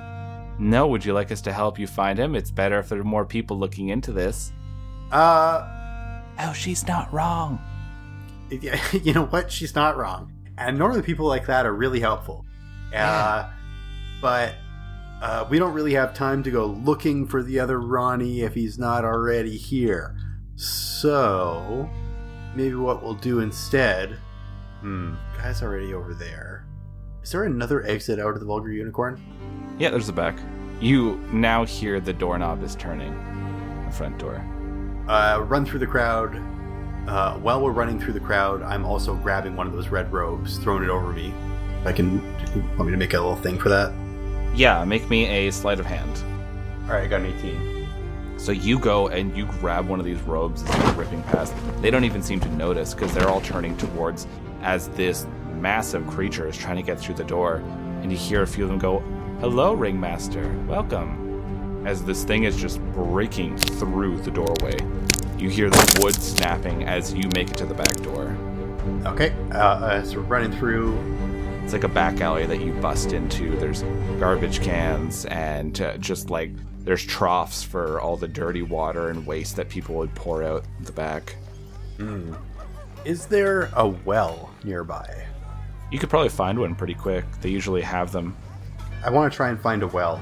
[0.59, 2.35] no, would you like us to help you find him?
[2.35, 4.51] It's better if there are more people looking into this.
[5.11, 5.76] Uh,
[6.39, 7.59] Oh, she's not wrong.
[8.49, 9.51] you know what?
[9.51, 10.33] She's not wrong.
[10.57, 12.45] And normally people like that are really helpful.
[12.93, 13.51] Uh,
[14.21, 14.55] but
[15.21, 18.77] uh, we don't really have time to go looking for the other Ronnie if he's
[18.77, 20.15] not already here.
[20.55, 21.89] So
[22.55, 24.17] maybe what we'll do instead.
[24.81, 26.65] Hmm, guy's already over there.
[27.21, 29.21] Is there another exit out of the vulgar unicorn?
[29.77, 30.39] Yeah, there's the back.
[30.79, 33.13] You now hear the doorknob is turning.
[33.85, 34.45] The front door.
[35.07, 36.35] Uh, run through the crowd.
[37.07, 40.57] Uh, while we're running through the crowd, I'm also grabbing one of those red robes,
[40.57, 41.33] throwing it over me.
[41.85, 42.21] I can.
[42.77, 43.93] Want me to make a little thing for that?
[44.53, 46.11] Yeah, make me a sleight of hand.
[46.83, 47.77] All right, I got an 18.
[48.37, 51.53] So you go and you grab one of these robes as you're ripping past.
[51.81, 54.27] They don't even seem to notice because they're all turning towards
[54.61, 57.57] as this massive creature is trying to get through the door.
[58.01, 58.99] And you hear a few of them go,
[59.39, 60.51] Hello, Ringmaster.
[60.67, 61.85] Welcome.
[61.85, 64.77] As this thing is just breaking through the doorway.
[65.37, 68.35] You hear the wood snapping as you make it to the back door.
[69.05, 70.97] Okay, uh, uh, so we're running through.
[71.63, 73.55] It's like a back alley that you bust into.
[73.57, 73.83] There's
[74.19, 79.57] garbage cans and uh, just like there's troughs for all the dirty water and waste
[79.57, 81.35] that people would pour out the back.
[83.05, 85.25] Is there a well nearby?
[85.91, 87.25] You could probably find one pretty quick.
[87.41, 88.35] They usually have them.
[89.05, 90.21] I want to try and find a well.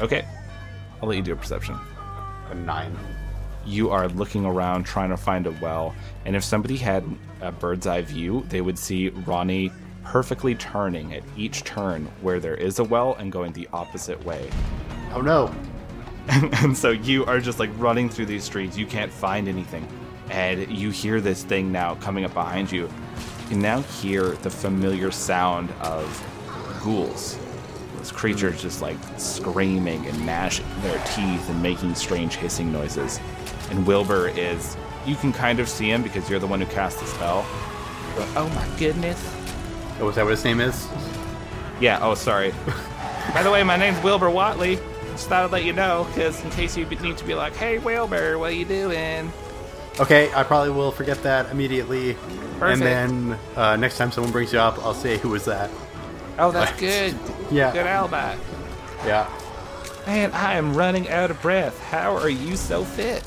[0.00, 0.24] Okay.
[1.02, 1.76] I'll let you do a perception.
[2.50, 2.96] A nine.
[3.66, 5.94] You are looking around trying to find a well,
[6.24, 7.04] and if somebody had
[7.40, 9.72] a bird's eye view, they would see Ronnie
[10.04, 14.50] perfectly turning at each turn where there is a well and going the opposite way.
[15.12, 15.54] Oh no!
[16.28, 18.76] and, and so you are just like running through these streets.
[18.76, 19.86] You can't find anything.
[20.30, 22.82] And you hear this thing now coming up behind you.
[22.82, 27.38] You can now hear the familiar sound of ghouls.
[27.98, 33.20] This creature's just like screaming and gnashing their teeth and making strange hissing noises.
[33.70, 37.00] And Wilbur is, you can kind of see him because you're the one who cast
[37.00, 37.46] the spell.
[38.16, 39.22] But, oh my goodness.
[40.00, 40.88] Oh, is that what his name is?
[41.80, 42.54] Yeah, oh, sorry.
[43.34, 44.78] By the way, my name's Wilbur Watley.
[45.10, 47.78] Just thought I'd let you know, because in case you need to be like, hey,
[47.78, 49.32] Wilbur, what are you doing?
[50.00, 52.14] Okay, I probably will forget that immediately.
[52.58, 52.62] Perfect.
[52.62, 55.70] And then uh, next time someone brings you up, I'll say who was that.
[56.38, 57.14] Oh, that's good.
[57.50, 57.72] Yeah.
[57.72, 58.36] Good alibi.
[59.06, 59.26] Yeah.
[60.06, 61.80] Man, I am running out of breath.
[61.84, 63.24] How are you so fit?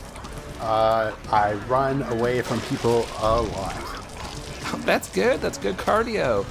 [0.60, 3.74] Uh, I run away from people a lot.
[4.86, 5.42] That's good.
[5.42, 6.46] That's good cardio.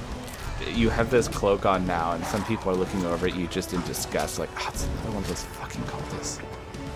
[0.73, 3.71] You have this cloak on now, and some people are looking over at you just
[3.73, 6.41] in disgust, like, oh, it's another one of those fucking cultists.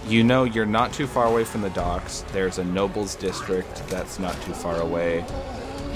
[0.07, 2.25] You know you're not too far away from the docks.
[2.33, 5.23] There's a nobles district that's not too far away.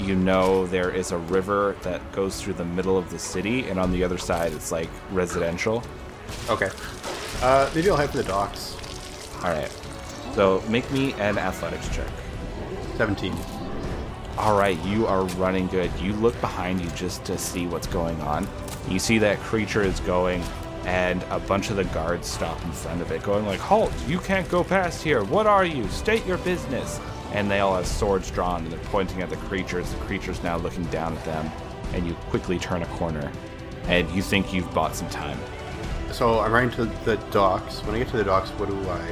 [0.00, 3.78] You know there is a river that goes through the middle of the city, and
[3.78, 5.82] on the other side it's like residential.
[6.48, 6.70] Okay.
[7.42, 8.76] Uh, maybe I'll head for the docks.
[9.42, 9.70] All right.
[10.34, 12.08] So make me an athletics check.
[12.96, 13.34] 17.
[14.38, 15.90] All right, you are running good.
[16.00, 18.48] You look behind you just to see what's going on.
[18.88, 20.42] You see that creature is going,
[20.84, 23.92] and a bunch of the guards stop in front of it, going like, "Halt!
[24.06, 25.24] You can't go past here.
[25.24, 25.86] What are you?
[25.88, 27.00] State your business."
[27.32, 29.90] And they all have swords drawn, and they're pointing at the creatures.
[29.90, 31.50] The creature's now looking down at them,
[31.92, 33.30] and you quickly turn a corner,
[33.84, 35.38] and you think you've bought some time.
[36.12, 37.84] So I'm running to the docks.
[37.84, 39.06] When I get to the docks, what do I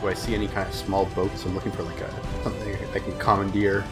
[0.00, 0.08] do?
[0.08, 1.44] I see any kind of small boats?
[1.44, 3.84] I'm looking for like a something I can commandeer.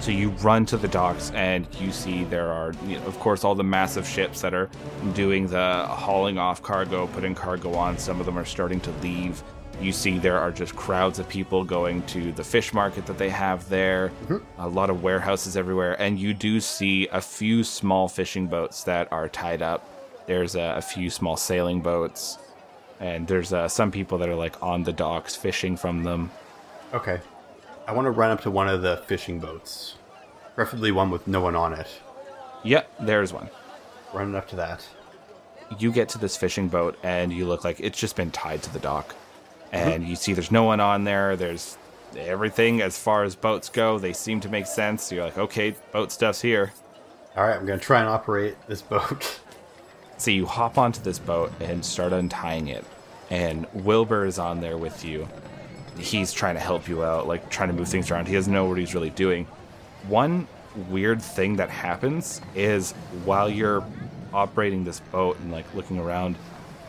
[0.00, 3.44] So you run to the docks and you see there are, you know, of course,
[3.44, 4.70] all the massive ships that are
[5.12, 7.98] doing the hauling off cargo, putting cargo on.
[7.98, 9.42] Some of them are starting to leave.
[9.80, 13.30] You see there are just crowds of people going to the fish market that they
[13.30, 14.12] have there,
[14.58, 19.10] a lot of warehouses everywhere, and you do see a few small fishing boats that
[19.10, 19.86] are tied up.
[20.26, 22.36] There's a, a few small sailing boats,
[23.00, 26.30] and there's uh, some people that are like on the docks fishing from them.
[26.92, 27.20] Okay.
[27.86, 29.96] I want to run up to one of the fishing boats,
[30.54, 31.88] preferably one with no one on it.
[32.64, 33.48] Yep, there's one.
[34.12, 34.86] Running up to that.
[35.78, 38.72] You get to this fishing boat and you look like it's just been tied to
[38.72, 39.14] the dock.
[39.72, 41.36] And you see there's no one on there.
[41.36, 41.78] There's
[42.16, 43.98] everything as far as boats go.
[43.98, 45.12] They seem to make sense.
[45.12, 46.72] You're like, okay, boat stuff's here.
[47.36, 49.40] All right, I'm going to try and operate this boat.
[50.20, 52.84] So you hop onto this boat and start untying it.
[53.30, 55.26] And Wilbur is on there with you.
[55.98, 58.28] He's trying to help you out, like trying to move things around.
[58.28, 59.46] He doesn't know what he's really doing.
[60.08, 60.46] One
[60.90, 62.92] weird thing that happens is
[63.24, 63.82] while you're
[64.34, 66.36] operating this boat and like looking around,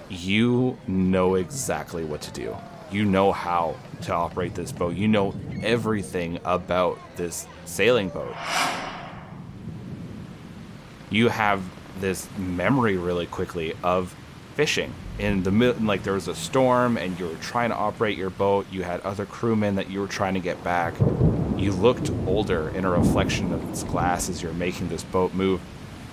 [0.09, 2.57] you know exactly what to do.
[2.91, 4.95] You know how to operate this boat.
[4.95, 8.35] You know everything about this sailing boat.
[11.09, 11.63] You have
[11.99, 14.15] this memory really quickly of
[14.55, 18.17] fishing in the middle like there was a storm and you were trying to operate
[18.17, 20.93] your boat you had other crewmen that you were trying to get back
[21.55, 25.61] you looked older in a reflection of this glass as you're making this boat move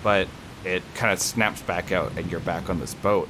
[0.05, 0.29] but
[0.65, 3.29] it kind of snaps back out and you're back on this boat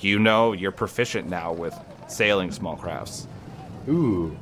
[0.00, 1.74] you know you're proficient now with
[2.08, 3.26] sailing small crafts
[3.88, 4.36] Ooh,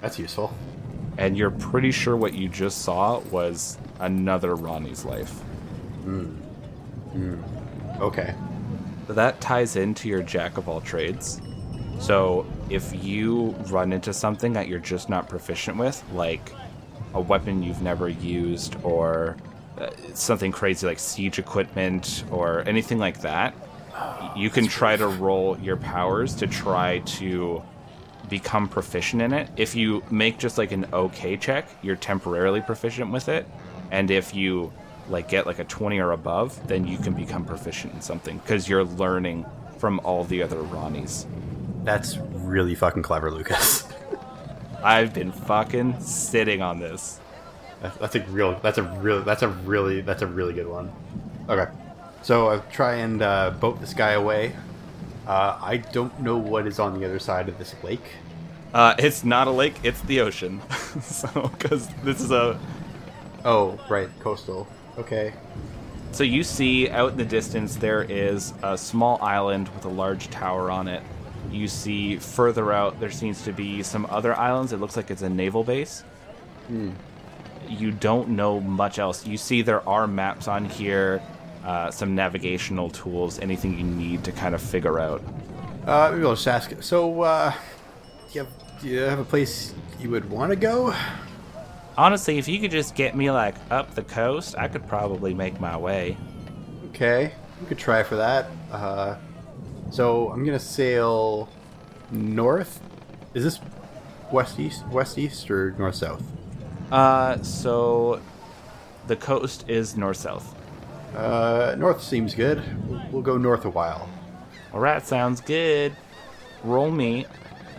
[0.00, 0.52] that's useful.
[1.18, 5.40] and you're pretty sure what you just saw was another ronnie's life
[8.00, 8.34] Okay.
[9.06, 11.40] So that ties into your jack of all trades.
[12.00, 16.52] So if you run into something that you're just not proficient with, like
[17.14, 19.36] a weapon you've never used, or
[19.78, 23.54] uh, something crazy like siege equipment, or anything like that,
[24.36, 27.62] you can try to roll your powers to try to
[28.28, 29.50] become proficient in it.
[29.56, 33.46] If you make just like an okay check, you're temporarily proficient with it,
[33.90, 34.72] and if you
[35.08, 38.68] like get like a 20 or above, then you can become proficient in something because
[38.68, 39.44] you're learning
[39.78, 41.26] from all the other Ronnies.
[41.84, 43.86] That's really fucking clever, Lucas.
[44.84, 47.20] I've been fucking sitting on this.
[47.80, 48.58] That's, that's a real.
[48.62, 49.22] That's a real.
[49.22, 50.00] That's a really.
[50.00, 50.92] That's a really good one.
[51.48, 51.70] Okay,
[52.22, 54.54] so I try and uh, boat this guy away.
[55.26, 58.16] Uh, I don't know what is on the other side of this lake.
[58.74, 60.60] Uh, it's not a lake, it's the ocean.
[61.02, 62.58] so, because this is a.
[63.44, 64.66] Oh, right, coastal.
[64.98, 65.32] Okay.
[66.12, 70.30] So, you see out in the distance there is a small island with a large
[70.30, 71.02] tower on it.
[71.50, 74.72] You see further out there seems to be some other islands.
[74.72, 76.02] It looks like it's a naval base.
[77.68, 79.26] You don't know much else.
[79.26, 81.22] You see there are maps on here,
[81.64, 85.22] uh, some navigational tools, anything you need to kind of figure out.
[85.86, 86.82] Uh, maybe I'll just ask.
[86.82, 87.52] So, uh,
[88.30, 90.94] do you have, do you have a place you would want to go?
[91.96, 95.60] Honestly, if you could just get me like up the coast, I could probably make
[95.60, 96.16] my way.
[96.88, 98.46] Okay, we could try for that.
[98.70, 99.16] Uh,
[99.90, 101.48] so I'm gonna sail
[102.10, 102.80] north.
[103.34, 103.60] Is this
[104.30, 106.22] west east, west east, or north south?
[106.90, 108.20] Uh, so
[109.06, 110.54] the coast is north south.
[111.14, 112.62] Uh, north seems good.
[112.88, 114.08] We'll, we'll go north a while.
[114.72, 115.94] All right, sounds good.
[116.64, 117.26] Roll me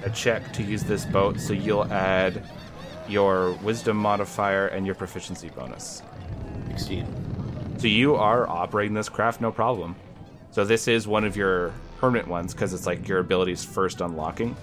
[0.03, 2.43] a check to use this boat, so you'll add
[3.07, 6.03] your wisdom modifier and your proficiency bonus.
[6.67, 7.07] Sixteen.
[7.79, 9.95] So you are operating this craft no problem.
[10.51, 14.55] So this is one of your permanent ones because it's like your abilities first unlocking.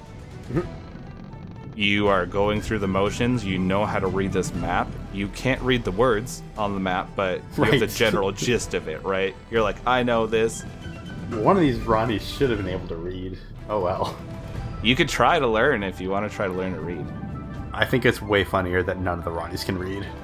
[1.75, 3.45] You are going through the motions.
[3.45, 4.89] You know how to read this map.
[5.13, 8.89] You can't read the words on the map, but you have the general gist of
[8.89, 9.35] it, right?
[9.51, 10.63] You're like, I know this.
[11.31, 13.39] One of these Ronnies should have been able to read.
[13.69, 14.17] Oh well.
[14.83, 17.05] You could try to learn if you want to try to learn to read.
[17.73, 20.07] I think it's way funnier that none of the Ronnies can read.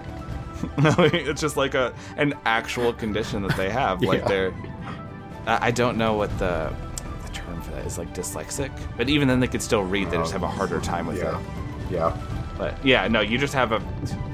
[0.83, 4.01] No, it's just like a an actual condition that they have.
[4.01, 4.29] Like Yeah.
[4.29, 4.55] they're,
[5.47, 6.73] I I don't know what the
[7.27, 8.71] the term for that is, like dyslexic.
[8.97, 10.11] But even then, they could still read.
[10.11, 11.39] They just oh, have a harder time with Yeah.
[11.39, 11.47] it.
[11.91, 12.17] Yeah.
[12.57, 13.83] But yeah, no, you just have a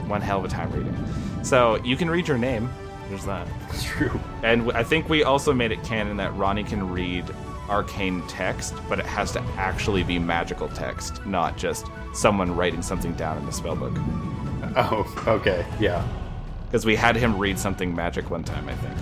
[0.09, 0.95] one hell of a time reading.
[1.43, 2.69] So you can read your name.
[3.09, 3.47] There's that.
[3.71, 4.19] It's true.
[4.43, 7.25] And I think we also made it canon that Ronnie can read
[7.69, 13.13] arcane text, but it has to actually be magical text, not just someone writing something
[13.15, 13.97] down in the spellbook.
[14.77, 15.67] Oh, okay.
[15.79, 16.07] Yeah.
[16.67, 18.99] Because we had him read something magic one time, I think.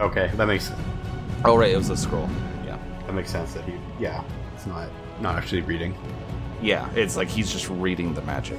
[0.00, 0.30] Okay.
[0.36, 0.72] That makes
[1.44, 2.28] Oh, right, it was a scroll.
[2.64, 2.78] Yeah.
[3.06, 3.52] that makes sense.
[3.52, 3.74] That he.
[4.00, 4.24] Yeah.
[4.54, 4.88] It's not
[5.20, 5.94] not actually reading.
[6.62, 8.58] Yeah, it's like he's just reading the magic.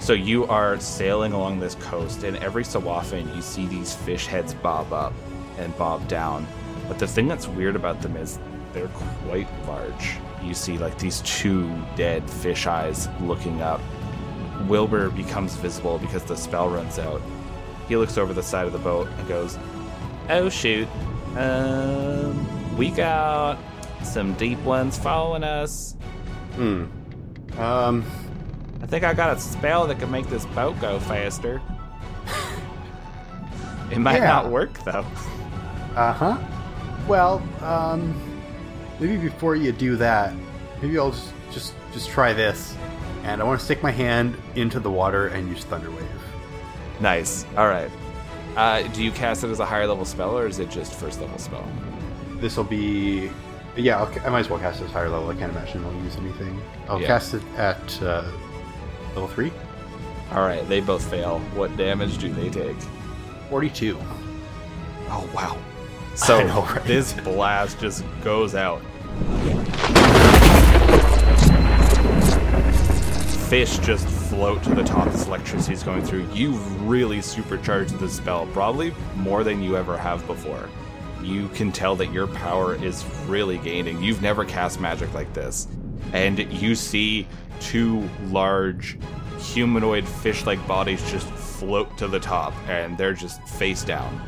[0.00, 4.26] So you are sailing along this coast, and every so often you see these fish
[4.26, 5.12] heads bob up
[5.58, 6.46] and bob down.
[6.88, 8.38] But the thing that's weird about them is
[8.72, 10.16] they're quite large.
[10.42, 13.80] You see like these two dead fish eyes looking up.
[14.68, 17.20] Wilbur becomes visible because the spell runs out.
[17.88, 19.58] He looks over the side of the boat and goes,
[20.28, 20.88] "Oh shoot,
[21.36, 23.58] um, we got
[24.02, 25.96] some deep ones following us.
[26.54, 26.84] Hmm.
[27.58, 28.04] Um.
[28.82, 31.60] I think I got a spell that can make this boat go faster.
[33.90, 34.26] it might Yeah.
[34.26, 35.04] not work though.
[35.94, 36.36] Uh huh.
[37.08, 38.14] Well, um,
[39.00, 40.34] maybe before you do that,
[40.82, 42.76] maybe I'll just just just try this,
[43.24, 46.02] and I want to stick my hand into the water and use Thunder Wave.
[47.00, 47.46] Nice.
[47.56, 47.90] All right.
[48.56, 51.20] Uh, do you cast it as a higher level spell, or is it just first
[51.20, 51.66] level spell?
[52.40, 53.30] This will be,
[53.76, 53.98] yeah.
[54.02, 55.28] I'll, I might as well cast it at higher level.
[55.30, 56.60] I can't imagine I'll use anything.
[56.88, 57.06] I'll Yeah.
[57.06, 58.24] cast it at uh,
[59.16, 59.52] level three.
[60.32, 61.38] All right, they both fail.
[61.54, 62.76] What damage do they take?
[63.48, 63.98] Forty-two.
[65.08, 65.56] Oh wow!
[66.14, 66.84] So know, right?
[66.84, 68.82] this blast just goes out.
[73.48, 75.10] Fish just float to the top.
[75.12, 76.28] This electricity is going through.
[76.32, 80.68] You've really supercharged the spell, probably more than you ever have before.
[81.22, 84.02] You can tell that your power is really gaining.
[84.02, 85.68] You've never cast magic like this.
[86.16, 87.28] And you see
[87.60, 88.98] two large
[89.38, 94.22] humanoid fish like bodies just float to the top, and they're just face down.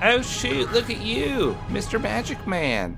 [0.00, 2.00] Oh shoot, look at you, Mr.
[2.00, 2.96] Magic Man.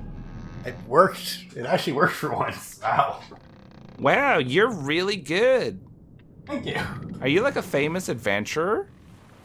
[0.67, 1.47] It worked.
[1.57, 2.79] It actually worked for once.
[2.83, 3.23] Wow.
[3.99, 5.81] Wow, you're really good.
[6.45, 6.81] Thank you.
[7.23, 8.87] Are you like a famous adventurer?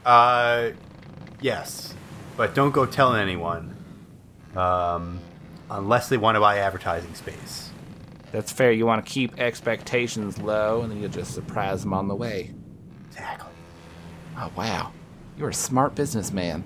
[0.05, 0.71] Uh,
[1.39, 1.93] yes,
[2.35, 3.73] but don't go telling anyone.
[4.53, 5.21] Um,
[5.69, 7.70] unless they want to buy advertising space.
[8.31, 8.71] That's fair.
[8.71, 12.53] You want to keep expectations low, and then you'll just surprise them on the way.
[13.07, 13.51] Exactly.
[14.37, 14.91] Oh wow,
[15.37, 16.63] you're a smart businessman.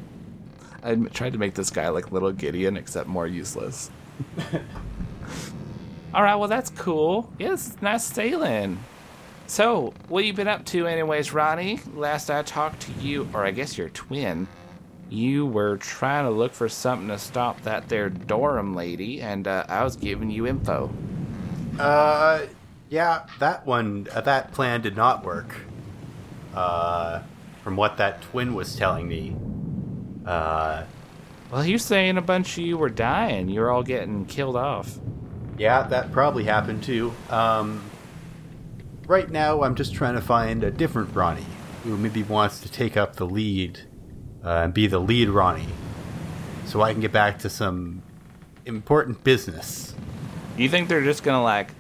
[0.84, 3.90] I tried to make this guy like little Gideon, except more useless.
[6.14, 7.34] All right, well that's cool.
[7.40, 8.80] Yes, it's nice sailing.
[9.48, 11.80] So, what you been up to, anyways, Ronnie?
[11.94, 14.48] Last I talked to you, or I guess your twin,
[15.10, 19.66] you were trying to look for something to stop that there Durham lady, and uh,
[19.70, 20.90] I was giving you info.
[21.80, 22.46] Uh,
[22.90, 25.56] yeah, that one, uh, that plan did not work.
[26.54, 27.22] Uh,
[27.64, 29.36] from what that twin was telling me.
[30.26, 30.84] Uh,
[31.52, 33.50] Well, you saying a bunch of you were dying.
[33.50, 35.00] You're all getting killed off.
[35.58, 37.14] yeah, that probably happened too.
[37.30, 37.82] Um,
[39.08, 41.46] right now, I'm just trying to find a different Ronnie
[41.84, 43.80] who maybe wants to take up the lead
[44.44, 45.68] uh, and be the lead Ronnie,
[46.66, 48.02] so I can get back to some
[48.66, 49.94] important business.
[50.58, 51.72] You think they're just gonna like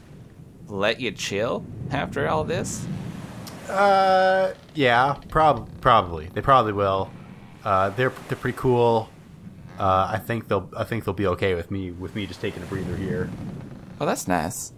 [0.67, 2.85] let you chill after all this?
[3.69, 6.27] Uh, yeah, prob- probably.
[6.27, 7.09] They probably will.
[7.63, 9.09] Uh, they're they're pretty cool.
[9.79, 12.61] Uh, I think they'll I think they'll be okay with me with me just taking
[12.63, 13.29] a breather here.
[13.99, 14.73] Oh, that's nice.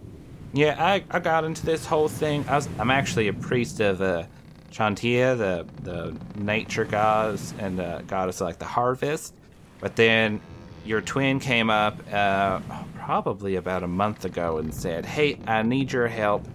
[0.52, 2.48] Yeah, I, I got into this whole thing.
[2.48, 4.24] I was, I'm actually a priest of uh,
[4.70, 9.34] Chauntea, the the nature gods and uh, goddess of like the harvest.
[9.80, 10.40] But then
[10.88, 12.60] your twin came up uh,
[12.94, 16.48] probably about a month ago and said, "Hey, I need your help.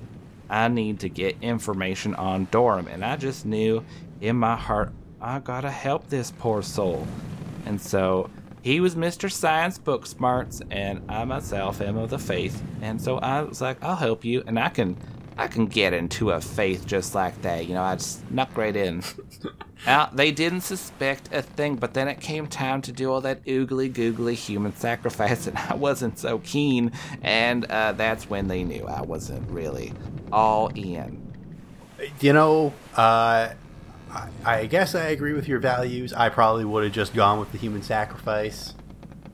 [0.49, 3.85] I need to get information on Durham." And I just knew
[4.21, 7.07] in my heart I gotta help this poor soul.
[7.65, 8.29] And so
[8.63, 9.31] he was Mr.
[9.31, 12.63] Science Book Smarts, and I myself am of the faith.
[12.81, 14.97] And so I was like, I'll help you, and I can,
[15.37, 17.67] I can get into a faith just like that.
[17.67, 19.03] You know, I just snuck right in.
[19.85, 23.43] now they didn't suspect a thing, but then it came time to do all that
[23.45, 26.91] oogly googly human sacrifice, and I wasn't so keen.
[27.21, 29.93] And uh, that's when they knew I wasn't really
[30.31, 31.21] all in.
[32.19, 33.53] You know, uh,
[34.11, 36.13] I, I guess I agree with your values.
[36.13, 38.73] I probably would have just gone with the human sacrifice.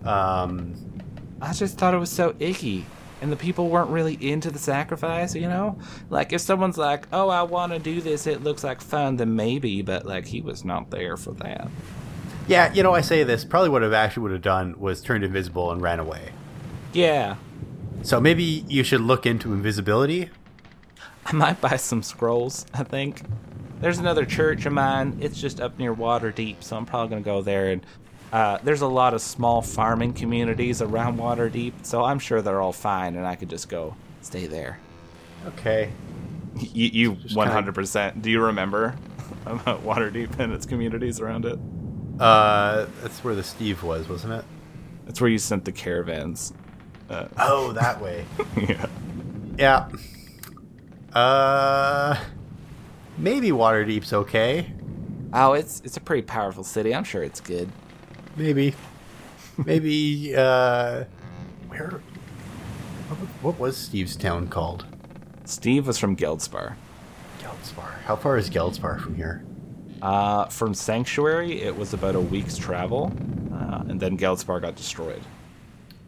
[0.06, 0.76] Um,
[1.41, 2.86] I just thought it was so icky.
[3.22, 5.78] And the people weren't really into the sacrifice, you know?
[6.09, 9.36] Like, if someone's like, oh, I want to do this, it looks like fun, then
[9.36, 11.70] maybe, but, like, he was not there for that.
[12.47, 13.43] yeah, you know, I say this.
[13.45, 16.32] Probably what I actually would have done was turned invisible and ran away.
[16.93, 17.36] Yeah,
[18.01, 20.30] So maybe you should look into invisibility.
[21.26, 23.24] I might buy some scrolls, I think.
[23.82, 25.17] There's another church of mine.
[25.22, 27.70] It's just up near Waterdeep, so I'm probably going to go there.
[27.70, 27.86] And
[28.32, 32.73] uh, there's a lot of small farming communities around Waterdeep, so I'm sure they're all
[32.73, 34.80] fine, and I could just go stay there.
[35.47, 35.91] Okay.
[36.57, 38.21] You, you Just 100%.
[38.21, 38.95] Do you remember
[39.45, 41.57] about Waterdeep and its communities around it?
[42.19, 44.45] Uh, that's where the Steve was, wasn't it?
[45.05, 46.53] That's where you sent the caravans.
[47.09, 48.25] Uh, Oh, that way.
[48.57, 48.86] yeah.
[49.57, 49.89] yeah.
[51.13, 52.19] Uh,
[53.17, 54.71] maybe Waterdeep's okay.
[55.34, 56.93] Oh, it's it's a pretty powerful city.
[56.93, 57.69] I'm sure it's good.
[58.36, 58.73] Maybe.
[59.65, 61.03] Maybe, uh,
[61.67, 62.01] where?
[63.41, 64.86] What, was Steve's town called?
[65.45, 66.75] Steve was from Geldspar.
[67.39, 68.01] Geldspar.
[68.05, 69.43] How far is Geldspar from here?
[70.01, 73.11] Uh, from Sanctuary, it was about a week's travel,
[73.53, 75.21] uh, and then Geldspar got destroyed.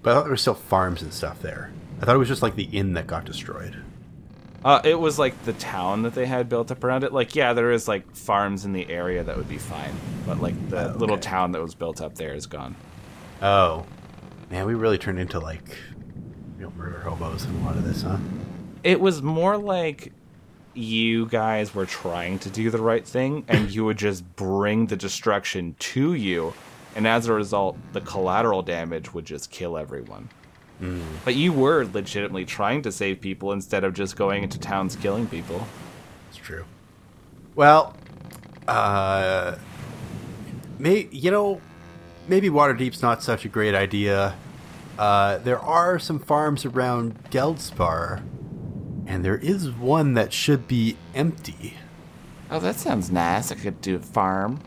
[0.01, 1.71] But I thought there were still farms and stuff there.
[2.01, 3.75] I thought it was just like the inn that got destroyed.
[4.63, 7.11] Uh, it was like the town that they had built up around it.
[7.11, 9.93] Like, yeah, there is like farms in the area that would be fine,
[10.25, 12.75] but like the Oh, little town that was built up there is gone.
[13.41, 13.85] Oh,
[14.51, 15.75] man, we really turned into like
[16.57, 18.17] you know murder hobos in a lot of this, huh?
[18.83, 20.13] It was more like
[20.75, 24.95] you guys were trying to do the right thing, and you would just bring the
[24.95, 26.53] destruction to you,
[26.95, 30.29] and as a result, the collateral damage would just kill everyone.
[31.23, 35.27] But you were legitimately trying to save people instead of just going into towns killing
[35.27, 35.67] people.
[36.29, 36.65] It's true.
[37.53, 37.95] Well,
[38.67, 39.57] uh,
[40.79, 41.61] may you know,
[42.27, 44.35] maybe Waterdeep's not such a great idea.
[44.97, 48.23] Uh, there are some farms around Geldspar,
[49.05, 51.77] and there is one that should be empty.
[52.49, 53.51] Oh, that sounds nice.
[53.51, 54.59] I could do a farm.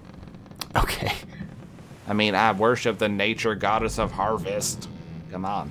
[0.77, 1.13] Okay.
[2.07, 4.89] I mean, I worship the nature goddess of harvest.
[5.31, 5.71] Come on.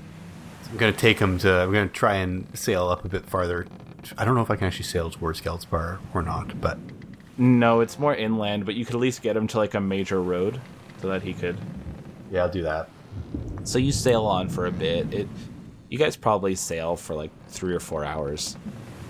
[0.74, 1.54] I'm gonna take him to.
[1.62, 3.68] I'm gonna try and sail up a bit farther.
[4.18, 6.80] I don't know if I can actually sail towards Geldspar or not, but
[7.38, 10.20] No, it's more inland, but you could at least get him to like a major
[10.20, 10.60] road
[11.00, 11.58] so that he could.
[12.32, 12.90] yeah, I'll do that.
[13.66, 15.14] So you sail on for a bit.
[15.14, 15.28] It,
[15.90, 18.58] you guys probably sail for like three or four hours,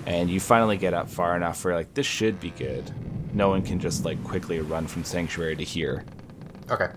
[0.05, 2.91] and you finally get up far enough where like this should be good.
[3.33, 6.03] No one can just like quickly run from sanctuary to here.
[6.69, 6.89] Okay.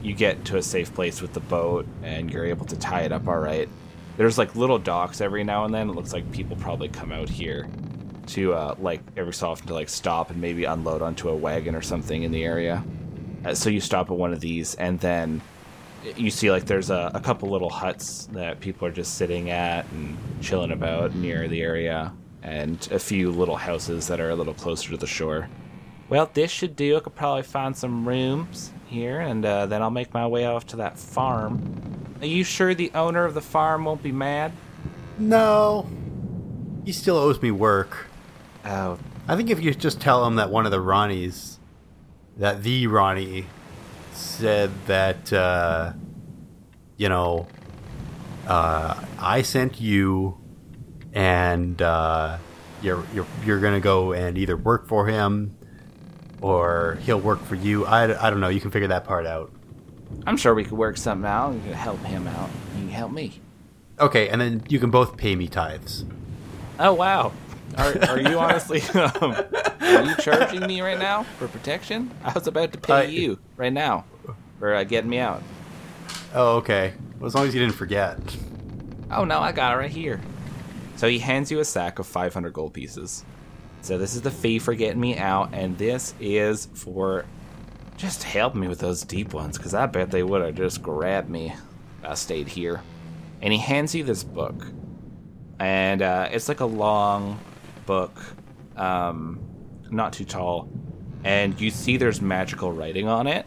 [0.00, 3.10] You get to a safe place with the boat, and you're able to tie it
[3.10, 3.68] up all right.
[4.16, 5.90] There's like little docks every now and then.
[5.90, 7.68] It looks like people probably come out here
[8.28, 11.74] to uh, like every so often to like stop and maybe unload onto a wagon
[11.74, 12.82] or something in the area.
[13.44, 15.40] Uh, so you stop at one of these, and then
[16.16, 19.86] you see like there's a, a couple little huts that people are just sitting at
[19.92, 22.12] and chilling about near the area,
[22.42, 25.48] and a few little houses that are a little closer to the shore.
[26.08, 26.96] Well, this should do.
[26.96, 30.66] I could probably find some rooms here, and uh, then I'll make my way off
[30.68, 31.95] to that farm.
[32.20, 34.52] Are you sure the owner of the farm won't be mad?
[35.18, 35.88] No,
[36.84, 38.06] he still owes me work.
[38.64, 38.98] Oh,
[39.28, 41.58] I think if you just tell him that one of the Ronnies,
[42.36, 43.46] that the Ronnie,
[44.12, 45.92] said that, uh,
[46.96, 47.46] you know,
[48.46, 50.38] uh, I sent you,
[51.12, 52.38] and uh,
[52.82, 55.56] you're you're you're gonna go and either work for him,
[56.40, 57.84] or he'll work for you.
[57.84, 58.48] I, I don't know.
[58.48, 59.52] You can figure that part out.
[60.26, 61.54] I'm sure we could work something out.
[61.54, 62.50] We could help him out.
[62.76, 63.40] You can help me.
[63.98, 66.04] Okay, and then you can both pay me tithes.
[66.78, 67.32] oh wow.
[67.76, 68.82] Are, are you honestly?
[68.94, 69.34] Um,
[69.80, 72.10] Are you charging me right now for protection?
[72.24, 74.04] I was about to pay Uh, you right now
[74.58, 75.42] for uh, getting me out.
[76.34, 76.94] Oh, okay.
[77.18, 78.18] Well, as long as you didn't forget.
[79.10, 80.20] Oh no, I got it right here.
[80.96, 83.24] So he hands you a sack of 500 gold pieces.
[83.82, 87.24] So this is the fee for getting me out, and this is for
[87.96, 91.28] just help me with those deep ones, because I bet they would have just grabbed
[91.28, 91.54] me
[92.02, 92.82] if I stayed here.
[93.42, 94.66] And he hands you this book.
[95.58, 97.38] And uh, it's like a long
[97.86, 98.18] book,
[98.76, 99.40] um,
[99.90, 100.68] not too tall.
[101.24, 103.46] And you see there's magical writing on it.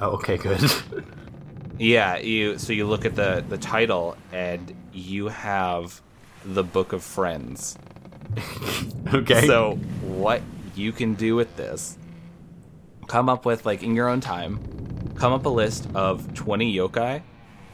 [0.00, 0.60] Oh, okay, good.
[1.78, 6.00] Yeah, you so you look at the the title and you have
[6.44, 7.76] the Book of Friends.
[9.14, 9.46] okay.
[9.46, 10.40] So what
[10.74, 11.98] you can do with this?
[13.06, 14.58] Come up with like in your own time,
[15.16, 17.22] come up a list of 20 yokai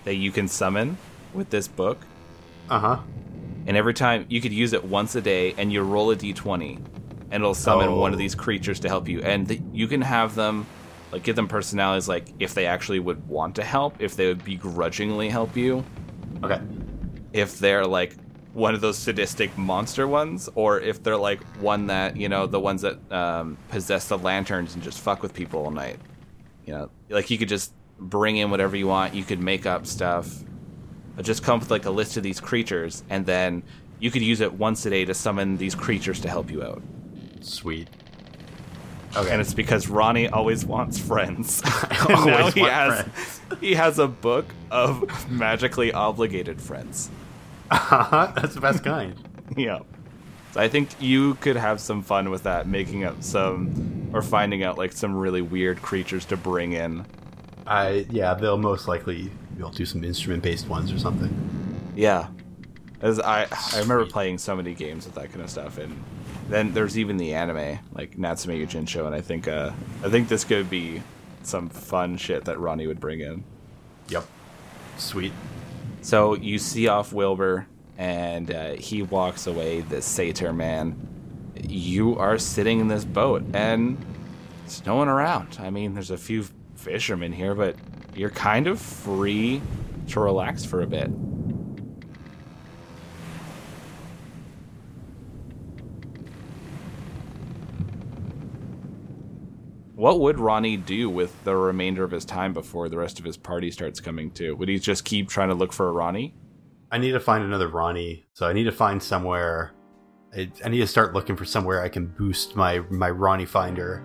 [0.05, 0.97] that you can summon
[1.33, 1.99] with this book.
[2.69, 2.99] uh huh.
[3.67, 6.77] And every time you could use it once a day and you roll a d20
[7.31, 8.01] and it'll summon Oh.
[8.01, 9.21] one of these creatures to help you.
[9.23, 10.67] And th- you can have them
[11.13, 14.45] like give them personalities like if they actually would want to help, if they would
[14.45, 15.85] begrudgingly help you,
[16.43, 16.61] Okay.
[17.33, 18.17] if they're like
[18.55, 22.61] one of those sadistic monster ones, or if they're like one that you know the
[22.61, 25.99] ones that um, possess the lanterns and just fuck with people all night.
[26.67, 29.15] You know, like you could just bring in whatever you want.
[29.15, 30.43] You could make up stuff,
[31.17, 33.63] but just come with like a list of these creatures, and then
[34.01, 36.83] you could use it once a day to summon these creatures to help you out.
[37.41, 37.89] Sweet.
[39.17, 39.31] Okay.
[39.31, 41.63] And it's because Ronnie always wants friends.
[42.09, 47.11] always now he has he has a book of magically obligated friends.
[47.73, 48.33] Uh-huh.
[48.37, 49.15] That's the best kind.
[49.57, 49.81] Yeah.
[50.53, 54.63] So I think you could have some fun with that, making up some or finding
[54.63, 57.05] out like some really weird creatures to bring in.
[57.67, 61.31] I yeah, they'll most likely you'll do some instrument based ones or something.
[61.95, 62.29] Yeah.
[63.03, 66.03] As I I remember playing so many games with that kind of stuff and
[66.49, 70.45] then there's even the anime, like Natsume Yujin-cho, and I think uh I think this
[70.45, 71.03] could be
[71.43, 73.45] some fun shit that Ronnie would bring in.
[74.09, 74.25] Yep.
[74.97, 75.33] Sweet.
[76.03, 80.97] So you see off Wilbur, and uh, he walks away, this satyr man.
[81.63, 83.97] You are sitting in this boat, and
[84.63, 85.59] there's no one around.
[85.61, 86.45] I mean, there's a few
[86.75, 87.77] fishermen here, but
[88.17, 89.63] you're kind of free
[90.09, 91.09] to relax for a bit.
[100.03, 103.37] What would Ronnie do with the remainder of his time before the rest of his
[103.37, 104.51] party starts coming to?
[104.57, 106.35] Would he just keep trying to look for a Ronnie?
[106.91, 109.75] I need to find another Ronnie, so I need to find somewhere.
[110.37, 114.03] I, I need to start looking for somewhere I can boost my my Ronnie finder.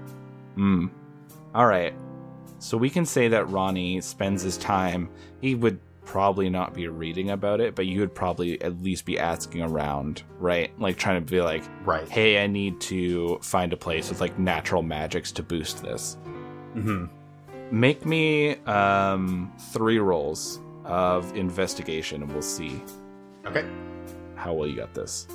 [0.54, 0.89] Hmm.
[1.56, 1.95] All right.
[2.60, 5.10] So we can say that Ronnie spends his time.
[5.41, 9.20] He would probably not be reading about it, but you would probably at least be
[9.20, 10.72] asking around, right?
[10.80, 12.08] Like trying to be like, Right.
[12.08, 16.18] hey, I need to find a place with like natural magics to boost this.
[16.76, 17.05] Mm-hmm.
[17.78, 22.82] Make me um, three rolls of investigation, and we'll see
[23.45, 23.66] Okay.
[24.36, 25.28] how well you got this.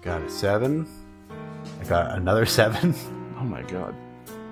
[0.00, 0.86] Got a seven.
[1.80, 2.94] I got another seven,
[3.38, 3.94] Oh my god!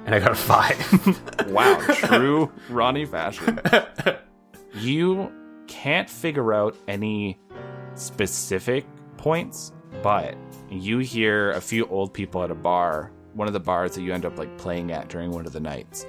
[0.05, 1.49] and I got a five.
[1.49, 3.59] Wow, true Ronnie fashion.
[4.75, 5.31] You
[5.67, 7.39] can't figure out any
[7.95, 8.87] specific
[9.17, 10.37] points, but
[10.71, 14.13] you hear a few old people at a bar, one of the bars that you
[14.13, 16.07] end up like playing at during one of the nights,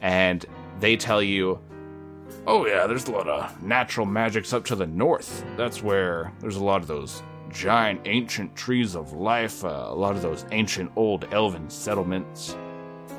[0.00, 0.44] and
[0.80, 1.58] they tell you,
[2.46, 5.44] "Oh yeah, there's a lot of natural magics up to the north.
[5.56, 10.14] That's where there's a lot of those giant ancient trees of life, uh, a lot
[10.16, 12.56] of those ancient old elven settlements."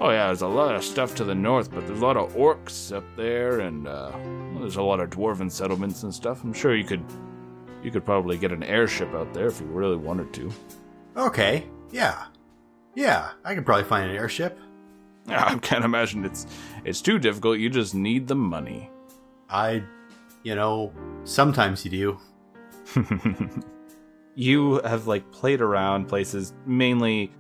[0.02, 2.34] Oh yeah, there's a lot of stuff to the north, but there's a lot of
[2.36, 6.42] orcs up there, and uh, well, there's a lot of dwarven settlements and stuff.
[6.44, 7.04] I'm sure you could,
[7.84, 10.52] you could probably get an airship out there if you really wanted to.
[11.18, 11.66] okay.
[11.92, 12.26] Yeah.
[12.96, 13.32] Yeah.
[13.44, 14.58] I could probably find an airship.
[15.28, 16.46] Yeah, I can't imagine it's
[16.86, 17.58] it's too difficult.
[17.60, 18.90] You just need the money.
[19.50, 19.84] I,
[20.44, 20.94] you know,
[21.26, 22.20] sometimes you do.
[24.36, 27.34] you have like played around places mainly y-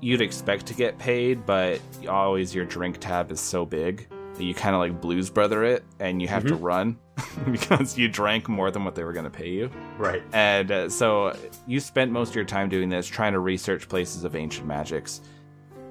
[0.00, 4.54] you'd expect to get paid, but always your drink tab is so big that you
[4.54, 6.98] kind of like blues brother it, and you have to run
[7.50, 9.70] because you drank more than what they were going to pay you.
[9.98, 10.22] Right.
[10.32, 14.24] And uh, so you spent most of your time doing this, trying to research places
[14.24, 15.20] of ancient magics.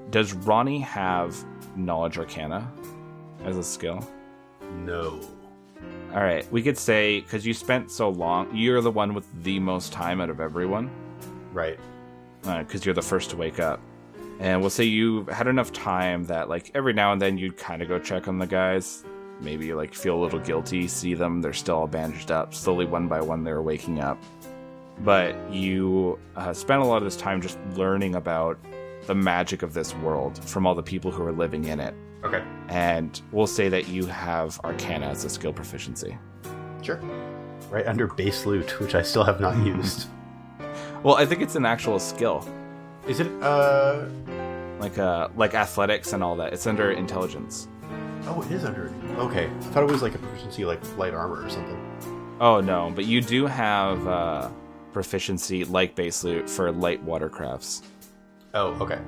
[0.09, 1.35] Does Ronnie have
[1.75, 2.69] knowledge arcana
[3.43, 4.07] as a skill?
[4.77, 5.19] No.
[6.13, 9.59] All right, we could say because you spent so long, you're the one with the
[9.59, 10.89] most time out of everyone
[11.53, 11.79] Right.
[12.43, 13.79] Because you're the first to wake up.
[14.39, 17.81] And we'll say you had enough time that like every now and then you'd kind
[17.81, 19.03] of go check on the guys.
[19.39, 22.53] Maybe you like feel a little guilty, see them, they're still all bandaged up.
[22.53, 24.21] Slowly, one by one, they're waking up.
[24.99, 28.59] But you uh, spent a lot of this time just learning about
[29.07, 31.93] the magic of this world from all the people who are living in it.
[32.23, 32.43] Okay.
[32.67, 36.17] And we'll say that you have Arcana as a skill proficiency.
[36.81, 36.99] Sure.
[37.69, 40.07] Right under base loot, which I still have not used.
[41.03, 42.47] Well, I think it's an actual skill,
[43.07, 43.27] Is it?
[43.41, 44.05] Uh.
[44.79, 46.53] like uh, like athletics and all that.
[46.53, 47.67] It's under intelligence.
[48.25, 48.93] Oh, it is under.
[49.17, 49.45] Okay.
[49.47, 52.37] I thought it was like a proficiency, like light armor or something.
[52.39, 54.49] Oh no, but you do have uh,
[54.93, 57.81] proficiency like base loot for light watercrafts.
[58.53, 58.99] Oh, okay.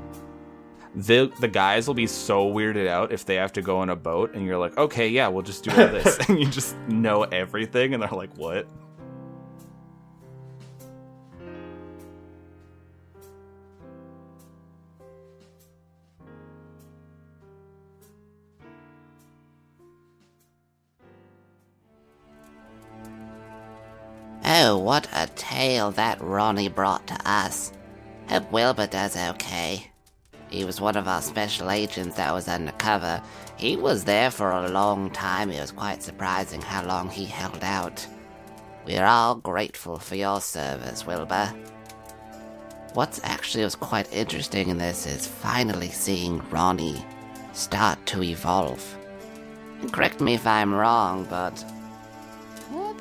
[0.95, 3.95] The the guys will be so weirded out if they have to go on a
[3.95, 7.23] boat and you're like, okay, yeah, we'll just do all this, and you just know
[7.23, 8.67] everything, and they're like, what?
[24.45, 27.71] Oh, what a tale that Ronnie brought to us.
[28.27, 29.89] Hope Wilbur does okay.
[30.49, 33.21] He was one of our special agents that was undercover.
[33.57, 35.49] He was there for a long time.
[35.49, 38.05] It was quite surprising how long he held out.
[38.85, 41.53] We're all grateful for your service, Wilbur.
[42.93, 47.03] What's actually was quite interesting in this is finally seeing Ronnie
[47.53, 48.97] start to evolve.
[49.81, 51.63] And correct me if I'm wrong, but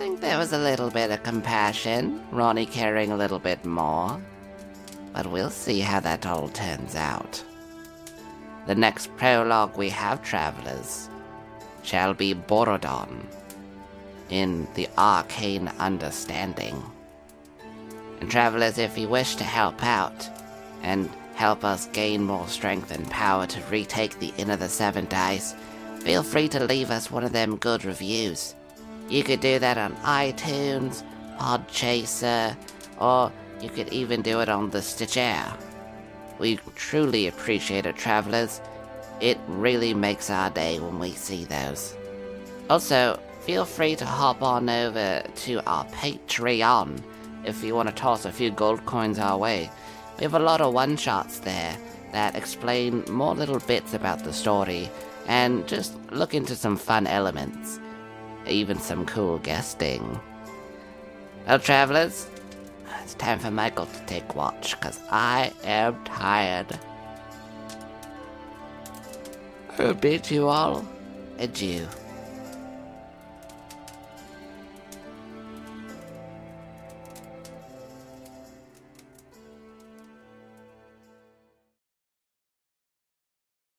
[0.02, 4.20] think there was a little bit of compassion, Ronnie caring a little bit more.
[5.12, 7.40] But we'll see how that all turns out.
[8.66, 11.08] The next prologue we have, travelers,
[11.84, 13.24] shall be Borodon
[14.28, 16.82] in the Arcane Understanding.
[18.20, 20.28] And travelers, if you wish to help out
[20.82, 25.06] and help us gain more strength and power to retake the Inn of the Seven
[25.06, 25.54] Dice,
[26.00, 28.56] feel free to leave us one of them good reviews.
[29.12, 31.02] You could do that on iTunes,
[31.38, 32.56] Podchaser,
[32.98, 35.52] or you could even do it on the Stitcher.
[36.38, 38.62] We truly appreciate it, travelers.
[39.20, 41.94] It really makes our day when we see those.
[42.70, 46.98] Also, feel free to hop on over to our Patreon
[47.44, 49.70] if you want to toss a few gold coins our way.
[50.16, 51.76] We have a lot of one shots there
[52.12, 54.88] that explain more little bits about the story
[55.26, 57.78] and just look into some fun elements.
[58.46, 60.20] Even some cool guesting.
[61.46, 62.28] Well, travelers,
[63.02, 66.78] it's time for Michael to take watch, because I am tired.
[69.78, 70.86] I will bid you all
[71.38, 71.86] adieu.